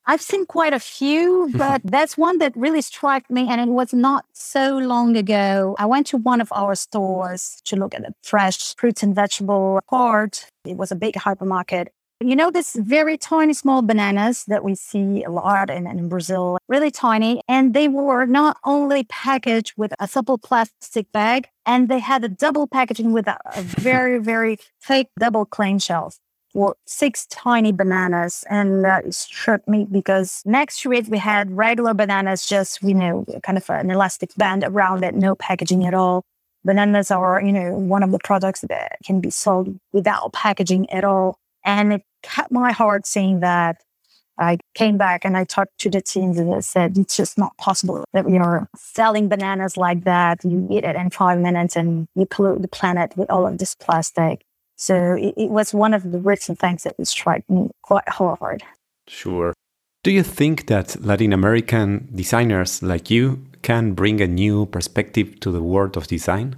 I've 0.08 0.22
seen 0.22 0.46
quite 0.46 0.72
a 0.72 0.78
few, 0.78 1.50
but 1.56 1.80
that's 1.84 2.16
one 2.16 2.38
that 2.38 2.56
really 2.56 2.82
struck 2.82 3.28
me. 3.30 3.48
And 3.48 3.60
it 3.60 3.68
was 3.68 3.92
not 3.92 4.26
so 4.32 4.78
long 4.78 5.16
ago. 5.16 5.74
I 5.78 5.86
went 5.86 6.06
to 6.08 6.16
one 6.16 6.40
of 6.40 6.52
our 6.52 6.74
stores 6.74 7.60
to 7.64 7.76
look 7.76 7.94
at 7.94 8.02
the 8.02 8.14
fresh 8.22 8.74
fruits 8.76 9.02
and 9.02 9.14
vegetable 9.14 9.80
part. 9.90 10.46
It 10.64 10.76
was 10.76 10.92
a 10.92 10.96
big 10.96 11.14
hypermarket. 11.14 11.88
You 12.20 12.34
know, 12.34 12.50
this 12.50 12.74
very 12.74 13.18
tiny 13.18 13.52
small 13.52 13.82
bananas 13.82 14.44
that 14.46 14.64
we 14.64 14.74
see 14.74 15.22
a 15.22 15.30
lot 15.30 15.68
in, 15.68 15.86
in 15.86 16.08
Brazil, 16.08 16.56
really 16.66 16.90
tiny. 16.90 17.42
And 17.46 17.74
they 17.74 17.88
were 17.88 18.24
not 18.24 18.56
only 18.64 19.04
packaged 19.04 19.74
with 19.76 19.92
a 20.00 20.08
simple 20.08 20.38
plastic 20.38 21.12
bag, 21.12 21.48
and 21.66 21.90
they 21.90 21.98
had 21.98 22.24
a 22.24 22.30
double 22.30 22.66
packaging 22.66 23.12
with 23.12 23.28
a, 23.28 23.36
a 23.54 23.60
very, 23.62 24.18
very 24.18 24.56
thick 24.82 25.08
double 25.18 25.44
clamshells 25.44 26.18
for 26.54 26.74
six 26.86 27.26
tiny 27.26 27.70
bananas. 27.70 28.44
And 28.48 28.82
that 28.82 29.12
struck 29.12 29.68
me 29.68 29.84
because 29.84 30.40
next 30.46 30.80
to 30.80 30.92
it, 30.94 31.08
we 31.08 31.18
had 31.18 31.54
regular 31.54 31.92
bananas, 31.92 32.46
just, 32.46 32.82
you 32.82 32.94
know, 32.94 33.26
kind 33.42 33.58
of 33.58 33.68
an 33.68 33.90
elastic 33.90 34.34
band 34.36 34.64
around 34.64 35.04
it, 35.04 35.14
no 35.14 35.34
packaging 35.34 35.84
at 35.84 35.92
all. 35.92 36.24
Bananas 36.64 37.10
are, 37.10 37.42
you 37.42 37.52
know, 37.52 37.74
one 37.74 38.02
of 38.02 38.10
the 38.10 38.18
products 38.24 38.62
that 38.62 38.96
can 39.04 39.20
be 39.20 39.28
sold 39.28 39.78
without 39.92 40.32
packaging 40.32 40.88
at 40.88 41.04
all. 41.04 41.38
And 41.66 41.92
it 41.92 42.02
cut 42.22 42.50
my 42.50 42.72
heart 42.72 43.06
seeing 43.06 43.40
that. 43.40 43.82
I 44.38 44.58
came 44.74 44.98
back 44.98 45.24
and 45.24 45.36
I 45.36 45.44
talked 45.44 45.78
to 45.78 45.90
the 45.90 46.02
teams 46.02 46.38
and 46.38 46.54
I 46.54 46.60
said, 46.60 46.98
it's 46.98 47.16
just 47.16 47.38
not 47.38 47.56
possible 47.56 48.04
that 48.12 48.26
we 48.26 48.36
are 48.36 48.68
selling 48.76 49.28
bananas 49.28 49.76
like 49.76 50.04
that. 50.04 50.44
You 50.44 50.68
eat 50.70 50.84
it 50.84 50.94
in 50.94 51.10
five 51.10 51.38
minutes 51.38 51.74
and 51.74 52.06
you 52.14 52.26
pollute 52.26 52.60
the 52.60 52.68
planet 52.68 53.16
with 53.16 53.30
all 53.30 53.46
of 53.46 53.58
this 53.58 53.74
plastic. 53.74 54.42
So 54.76 55.14
it, 55.14 55.34
it 55.38 55.50
was 55.50 55.72
one 55.72 55.94
of 55.94 56.12
the 56.12 56.18
recent 56.18 56.58
things 56.58 56.82
that 56.82 56.94
struck 57.06 57.48
me 57.48 57.70
quite 57.82 58.08
hard. 58.08 58.62
Sure. 59.08 59.54
Do 60.04 60.10
you 60.10 60.22
think 60.22 60.66
that 60.66 61.02
Latin 61.02 61.32
American 61.32 62.08
designers 62.14 62.82
like 62.82 63.10
you 63.10 63.42
can 63.62 63.94
bring 63.94 64.20
a 64.20 64.26
new 64.26 64.66
perspective 64.66 65.40
to 65.40 65.50
the 65.50 65.62
world 65.62 65.96
of 65.96 66.06
design? 66.06 66.56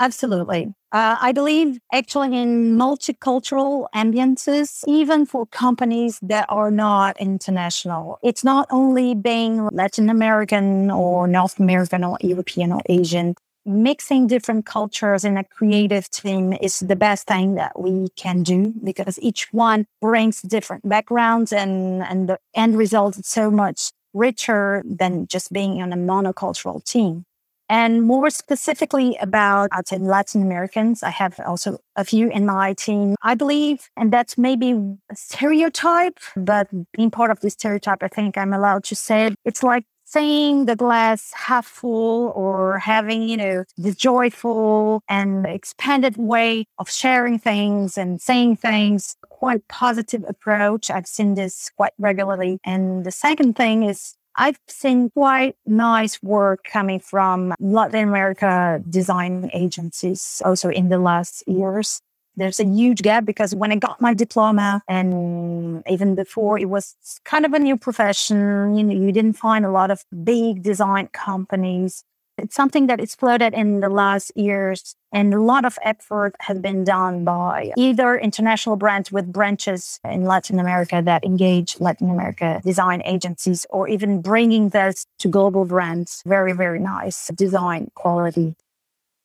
Absolutely. 0.00 0.74
Uh, 0.92 1.16
I 1.20 1.32
believe 1.32 1.78
actually 1.92 2.36
in 2.38 2.76
multicultural 2.76 3.86
ambiances, 3.94 4.84
even 4.86 5.26
for 5.26 5.46
companies 5.46 6.18
that 6.22 6.46
are 6.48 6.70
not 6.70 7.16
international, 7.18 8.18
it's 8.22 8.44
not 8.44 8.66
only 8.70 9.14
being 9.14 9.68
Latin 9.72 10.08
American 10.10 10.90
or 10.90 11.26
North 11.26 11.58
American 11.58 12.04
or 12.04 12.18
European 12.20 12.72
or 12.72 12.82
Asian. 12.86 13.34
Mixing 13.68 14.28
different 14.28 14.64
cultures 14.64 15.24
in 15.24 15.36
a 15.36 15.42
creative 15.42 16.08
team 16.10 16.52
is 16.52 16.80
the 16.80 16.94
best 16.94 17.26
thing 17.26 17.56
that 17.56 17.78
we 17.78 18.08
can 18.14 18.44
do 18.44 18.72
because 18.84 19.18
each 19.20 19.52
one 19.52 19.86
brings 20.00 20.40
different 20.42 20.88
backgrounds 20.88 21.52
and, 21.52 22.02
and 22.04 22.28
the 22.28 22.38
end 22.54 22.78
result 22.78 23.18
is 23.18 23.26
so 23.26 23.50
much 23.50 23.90
richer 24.14 24.82
than 24.86 25.26
just 25.26 25.52
being 25.52 25.82
on 25.82 25.92
a 25.92 25.96
monocultural 25.96 26.82
team. 26.84 27.25
And 27.68 28.02
more 28.02 28.30
specifically 28.30 29.16
about, 29.20 29.70
I'd 29.72 29.88
say 29.88 29.98
Latin 29.98 30.42
Americans, 30.42 31.02
I 31.02 31.10
have 31.10 31.40
also 31.46 31.78
a 31.96 32.04
few 32.04 32.30
in 32.30 32.46
my 32.46 32.74
team. 32.74 33.16
I 33.22 33.34
believe, 33.34 33.88
and 33.96 34.12
that's 34.12 34.38
maybe 34.38 34.72
a 35.10 35.16
stereotype, 35.16 36.18
but 36.36 36.68
being 36.92 37.10
part 37.10 37.30
of 37.30 37.40
this 37.40 37.54
stereotype, 37.54 38.02
I 38.02 38.08
think 38.08 38.38
I'm 38.38 38.52
allowed 38.52 38.84
to 38.84 38.94
say 38.94 39.26
it. 39.26 39.34
It's 39.44 39.62
like 39.62 39.84
seeing 40.06 40.66
the 40.66 40.76
glass 40.76 41.32
half 41.34 41.66
full 41.66 42.28
or 42.36 42.78
having, 42.78 43.28
you 43.28 43.36
know, 43.36 43.64
the 43.76 43.92
joyful 43.92 45.02
and 45.08 45.44
expanded 45.46 46.16
way 46.16 46.64
of 46.78 46.88
sharing 46.88 47.38
things 47.38 47.98
and 47.98 48.20
saying 48.20 48.56
things, 48.56 49.16
quite 49.28 49.66
positive 49.68 50.24
approach. 50.28 50.90
I've 50.90 51.08
seen 51.08 51.34
this 51.34 51.70
quite 51.76 51.92
regularly. 51.98 52.60
And 52.64 53.04
the 53.04 53.10
second 53.10 53.56
thing 53.56 53.82
is 53.82 54.14
I've 54.36 54.58
seen 54.68 55.10
quite 55.10 55.56
nice 55.66 56.22
work 56.22 56.64
coming 56.64 57.00
from 57.00 57.54
Latin 57.58 58.08
America 58.08 58.82
design 58.88 59.50
agencies 59.54 60.42
also 60.44 60.68
in 60.68 60.88
the 60.90 60.98
last 60.98 61.42
years. 61.46 62.00
There's 62.36 62.60
a 62.60 62.64
huge 62.64 63.00
gap 63.00 63.24
because 63.24 63.54
when 63.54 63.72
I 63.72 63.76
got 63.76 63.98
my 64.00 64.12
diploma 64.12 64.82
and 64.88 65.82
even 65.88 66.14
before 66.14 66.58
it 66.58 66.68
was 66.68 66.94
kind 67.24 67.46
of 67.46 67.54
a 67.54 67.58
new 67.58 67.78
profession, 67.78 68.76
you 68.76 68.84
know, 68.84 68.92
you 68.92 69.10
didn't 69.10 69.38
find 69.38 69.64
a 69.64 69.70
lot 69.70 69.90
of 69.90 70.04
big 70.22 70.62
design 70.62 71.08
companies 71.14 72.04
It's 72.38 72.54
something 72.54 72.86
that 72.88 73.00
exploded 73.00 73.54
in 73.54 73.80
the 73.80 73.88
last 73.88 74.30
years, 74.36 74.94
and 75.10 75.32
a 75.32 75.40
lot 75.40 75.64
of 75.64 75.78
effort 75.82 76.34
has 76.40 76.58
been 76.58 76.84
done 76.84 77.24
by 77.24 77.72
either 77.78 78.18
international 78.18 78.76
brands 78.76 79.10
with 79.10 79.32
branches 79.32 79.98
in 80.04 80.24
Latin 80.24 80.60
America 80.60 81.00
that 81.02 81.24
engage 81.24 81.80
Latin 81.80 82.10
America 82.10 82.60
design 82.62 83.00
agencies, 83.06 83.64
or 83.70 83.88
even 83.88 84.20
bringing 84.20 84.68
this 84.68 85.06
to 85.20 85.28
global 85.28 85.64
brands. 85.64 86.22
Very, 86.26 86.52
very 86.52 86.78
nice 86.78 87.28
design 87.28 87.90
quality. 87.94 88.54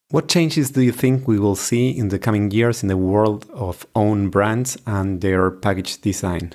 What 0.10 0.30
changes 0.30 0.71
do 0.71 0.82
you 0.82 0.93
think 0.93 1.28
we 1.28 1.39
will 1.39 1.56
see 1.56 1.89
in 1.89 2.10
the 2.10 2.19
coming 2.19 2.50
years 2.52 2.82
in 2.82 2.88
the 2.88 2.97
world 2.97 3.45
of 3.54 3.86
own 3.93 4.30
brands 4.30 4.78
and 4.86 5.19
their 5.19 5.52
package 5.52 6.00
design? 6.00 6.54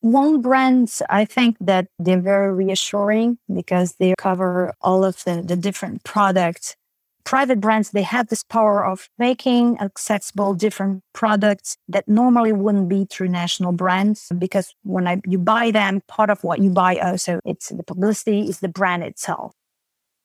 One 0.00 0.40
brands, 0.40 1.02
I 1.10 1.24
think 1.24 1.56
that 1.60 1.88
they're 1.98 2.20
very 2.20 2.52
reassuring 2.54 3.38
because 3.52 3.96
they 3.98 4.14
cover 4.16 4.72
all 4.80 5.04
of 5.04 5.24
the, 5.24 5.42
the 5.42 5.56
different 5.56 6.04
products. 6.04 6.76
Private 7.24 7.60
brands, 7.60 7.90
they 7.90 8.02
have 8.02 8.28
this 8.28 8.44
power 8.44 8.86
of 8.86 9.08
making 9.18 9.78
accessible 9.80 10.54
different 10.54 11.02
products 11.12 11.76
that 11.88 12.08
normally 12.08 12.52
wouldn't 12.52 12.88
be 12.88 13.06
through 13.10 13.28
national 13.28 13.72
brands. 13.72 14.30
Because 14.38 14.72
when 14.84 15.08
I, 15.08 15.20
you 15.26 15.36
buy 15.36 15.72
them, 15.72 16.00
part 16.06 16.30
of 16.30 16.44
what 16.44 16.60
you 16.60 16.70
buy 16.70 16.96
oh, 17.02 17.10
also, 17.10 17.40
it's 17.44 17.68
the 17.68 17.82
publicity, 17.82 18.48
is 18.48 18.60
the 18.60 18.68
brand 18.68 19.02
itself. 19.02 19.52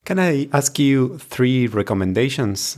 Can 0.06 0.20
I 0.20 0.50
ask 0.54 0.78
you 0.78 1.18
three 1.18 1.68
recommendations? 1.68 2.78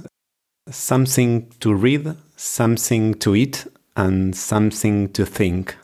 Something 0.69 1.51
to 1.59 1.73
read, 1.73 2.15
something 2.37 3.15
to 3.15 3.35
eat, 3.35 3.67
and 3.95 4.35
something 4.35 5.11
to 5.13 5.25
think. 5.25 5.75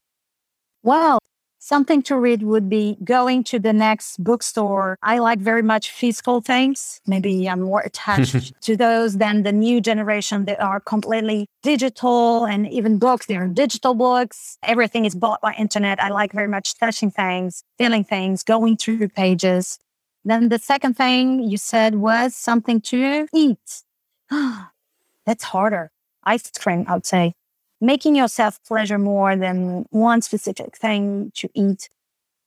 Well, 0.83 1.19
something 1.59 2.01
to 2.03 2.17
read 2.17 2.41
would 2.41 2.67
be 2.67 2.97
going 3.03 3.43
to 3.45 3.59
the 3.59 3.71
next 3.71 4.23
bookstore. 4.23 4.97
I 5.03 5.19
like 5.19 5.39
very 5.39 5.61
much 5.61 5.91
physical 5.91 6.41
things. 6.41 6.99
Maybe 7.05 7.47
I'm 7.47 7.61
more 7.61 7.81
attached 7.81 8.53
to 8.61 8.75
those 8.75 9.17
than 9.17 9.43
the 9.43 9.51
new 9.51 9.79
generation 9.79 10.45
that 10.45 10.59
are 10.59 10.79
completely 10.79 11.47
digital 11.61 12.45
and 12.45 12.67
even 12.67 12.97
books. 12.97 13.27
They 13.27 13.37
are 13.37 13.47
digital 13.47 13.93
books. 13.93 14.57
Everything 14.63 15.05
is 15.05 15.13
bought 15.13 15.39
by 15.41 15.53
internet. 15.53 16.01
I 16.01 16.09
like 16.09 16.33
very 16.33 16.47
much 16.47 16.77
touching 16.79 17.11
things, 17.11 17.63
feeling 17.77 18.03
things, 18.03 18.43
going 18.43 18.77
through 18.77 19.07
pages. 19.09 19.77
Then 20.25 20.49
the 20.49 20.59
second 20.59 20.95
thing 20.97 21.43
you 21.43 21.57
said 21.57 21.95
was 21.95 22.35
something 22.35 22.81
to 22.81 23.27
eat. 23.33 23.83
That's 25.25 25.43
harder. 25.43 25.91
Ice 26.23 26.49
cream, 26.51 26.85
I 26.87 26.95
would 26.95 27.05
say 27.05 27.33
making 27.81 28.15
yourself 28.15 28.59
pleasure 28.65 28.99
more 28.99 29.35
than 29.35 29.85
one 29.89 30.21
specific 30.21 30.77
thing 30.77 31.31
to 31.35 31.49
eat. 31.53 31.89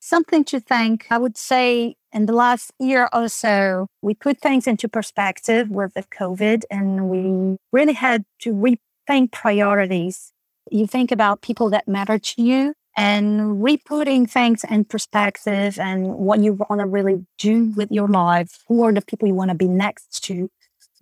Something 0.01 0.45
to 0.45 0.61
thank, 0.61 1.07
I 1.11 1.19
would 1.19 1.37
say 1.37 1.97
in 2.13 2.27
the 2.27 2.33
last 2.33 2.71
year 2.79 3.09
or 3.13 3.29
so, 3.29 3.89
we 4.01 4.15
put 4.15 4.39
things 4.39 4.67
into 4.67 4.89
perspective 4.89 5.69
with 5.71 5.95
the 5.95 6.05
COVID 6.05 6.63
and 6.71 7.09
we 7.09 7.57
really 7.73 7.95
had 7.95 8.25
to 8.41 8.53
rethink 8.53 9.33
priorities. 9.33 10.33
You 10.71 10.87
think 10.87 11.11
about 11.11 11.43
people 11.43 11.69
that 11.71 11.89
matter 11.89 12.19
to 12.19 12.43
you 12.43 12.75
and 12.97 13.63
re-putting 13.63 14.27
things 14.27 14.63
in 14.71 14.85
perspective 14.85 15.79
and 15.81 16.15
what 16.15 16.39
you 16.39 16.53
want 16.53 16.81
to 16.81 16.87
really 16.87 17.27
do 17.39 17.73
with 17.75 17.91
your 17.91 18.07
life. 18.07 18.63
Who 18.69 18.85
are 18.85 18.93
the 18.93 19.03
people 19.03 19.27
you 19.27 19.35
want 19.35 19.51
to 19.51 19.57
be 19.57 19.67
next 19.67 20.23
to? 20.25 20.49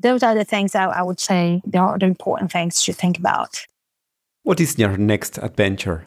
Those 0.01 0.23
are 0.23 0.35
the 0.35 0.45
things 0.45 0.73
that 0.73 0.88
I 0.88 1.03
would 1.03 1.21
say 1.21 1.61
they 1.66 1.79
are 1.79 1.99
the 1.99 2.07
important 2.07 2.51
things 2.51 2.83
to 2.85 2.92
think 2.92 3.18
about. 3.18 3.66
What 4.44 4.61
is 4.61 4.76
your 4.78 4.96
next 4.96 5.38
adventure? 5.38 6.05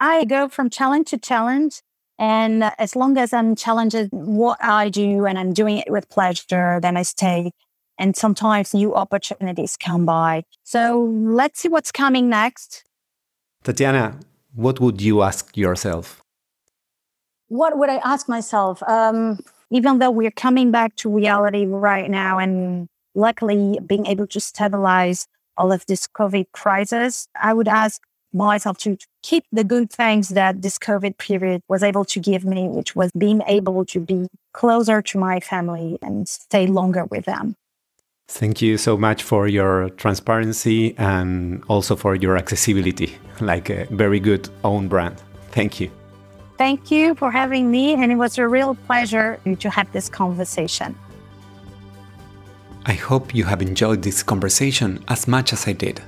I 0.00 0.24
go 0.24 0.48
from 0.48 0.70
challenge 0.70 1.10
to 1.10 1.18
challenge. 1.18 1.82
And 2.18 2.64
as 2.78 2.96
long 2.96 3.16
as 3.18 3.32
I'm 3.32 3.54
challenged 3.54 4.08
what 4.12 4.62
I 4.62 4.88
do 4.88 5.26
and 5.26 5.38
I'm 5.38 5.52
doing 5.52 5.78
it 5.78 5.90
with 5.90 6.08
pleasure, 6.08 6.78
then 6.80 6.96
I 6.96 7.02
stay. 7.02 7.52
And 7.98 8.16
sometimes 8.16 8.72
new 8.72 8.94
opportunities 8.94 9.76
come 9.76 10.06
by. 10.06 10.44
So 10.64 11.02
let's 11.12 11.60
see 11.60 11.68
what's 11.68 11.92
coming 11.92 12.30
next. 12.30 12.84
Tatiana, 13.62 14.18
what 14.54 14.80
would 14.80 15.02
you 15.02 15.22
ask 15.22 15.54
yourself? 15.54 16.22
What 17.48 17.76
would 17.76 17.90
I 17.90 17.96
ask 17.96 18.26
myself? 18.26 18.82
Um, 18.84 19.40
even 19.70 19.98
though 19.98 20.10
we're 20.10 20.30
coming 20.30 20.70
back 20.70 20.96
to 20.96 21.10
reality 21.14 21.66
right 21.66 22.10
now 22.10 22.38
and 22.38 22.88
luckily 23.14 23.78
being 23.86 24.06
able 24.06 24.26
to 24.28 24.40
stabilize 24.40 25.26
all 25.56 25.72
of 25.72 25.86
this 25.86 26.06
COVID 26.06 26.46
crisis, 26.52 27.28
I 27.40 27.54
would 27.54 27.68
ask 27.68 28.02
myself 28.32 28.78
to 28.78 28.96
keep 29.22 29.44
the 29.50 29.64
good 29.64 29.90
things 29.90 30.30
that 30.30 30.62
this 30.62 30.78
COVID 30.78 31.18
period 31.18 31.62
was 31.68 31.82
able 31.82 32.04
to 32.06 32.20
give 32.20 32.44
me, 32.44 32.68
which 32.68 32.94
was 32.94 33.10
being 33.18 33.42
able 33.46 33.84
to 33.86 34.00
be 34.00 34.28
closer 34.52 35.02
to 35.02 35.18
my 35.18 35.40
family 35.40 35.98
and 36.02 36.28
stay 36.28 36.66
longer 36.66 37.04
with 37.06 37.24
them. 37.24 37.56
Thank 38.28 38.62
you 38.62 38.78
so 38.78 38.96
much 38.96 39.24
for 39.24 39.48
your 39.48 39.88
transparency 39.90 40.94
and 40.96 41.64
also 41.66 41.96
for 41.96 42.14
your 42.14 42.36
accessibility, 42.36 43.16
like 43.40 43.70
a 43.70 43.86
very 43.90 44.20
good 44.20 44.48
own 44.62 44.86
brand. 44.86 45.20
Thank 45.50 45.80
you. 45.80 45.90
Thank 46.56 46.92
you 46.92 47.16
for 47.16 47.32
having 47.32 47.70
me, 47.70 47.94
and 47.94 48.12
it 48.12 48.16
was 48.16 48.38
a 48.38 48.46
real 48.46 48.76
pleasure 48.86 49.40
to 49.58 49.70
have 49.70 49.90
this 49.92 50.08
conversation. 50.08 50.94
I 52.86 52.94
hope 52.94 53.34
you 53.34 53.44
have 53.44 53.62
enjoyed 53.62 54.02
this 54.02 54.22
conversation 54.22 55.04
as 55.08 55.28
much 55.28 55.52
as 55.52 55.68
I 55.68 55.72
did. 55.72 56.02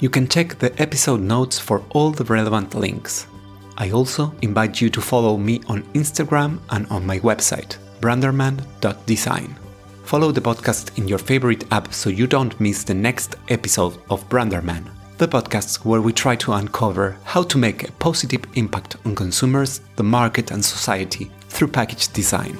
You 0.00 0.10
can 0.10 0.28
check 0.28 0.58
the 0.58 0.72
episode 0.80 1.20
notes 1.20 1.58
for 1.58 1.84
all 1.90 2.10
the 2.10 2.24
relevant 2.24 2.74
links. 2.74 3.26
I 3.78 3.90
also 3.92 4.34
invite 4.42 4.80
you 4.80 4.90
to 4.90 5.00
follow 5.00 5.36
me 5.36 5.60
on 5.68 5.82
Instagram 5.94 6.58
and 6.70 6.86
on 6.88 7.06
my 7.06 7.18
website, 7.20 7.76
branderman.design. 8.00 9.56
Follow 10.04 10.32
the 10.32 10.40
podcast 10.40 10.98
in 10.98 11.06
your 11.06 11.18
favorite 11.18 11.64
app 11.70 11.94
so 11.94 12.10
you 12.10 12.26
don't 12.26 12.58
miss 12.60 12.82
the 12.82 12.94
next 12.94 13.36
episode 13.48 13.96
of 14.10 14.28
Branderman, 14.28 14.90
the 15.18 15.28
podcast 15.28 15.84
where 15.84 16.02
we 16.02 16.12
try 16.12 16.34
to 16.36 16.52
uncover 16.54 17.16
how 17.24 17.42
to 17.44 17.58
make 17.58 17.88
a 17.88 17.92
positive 17.92 18.42
impact 18.54 18.96
on 19.04 19.14
consumers, 19.14 19.80
the 19.96 20.02
market, 20.02 20.50
and 20.50 20.64
society 20.64 21.30
through 21.48 21.68
package 21.68 22.08
design. 22.12 22.58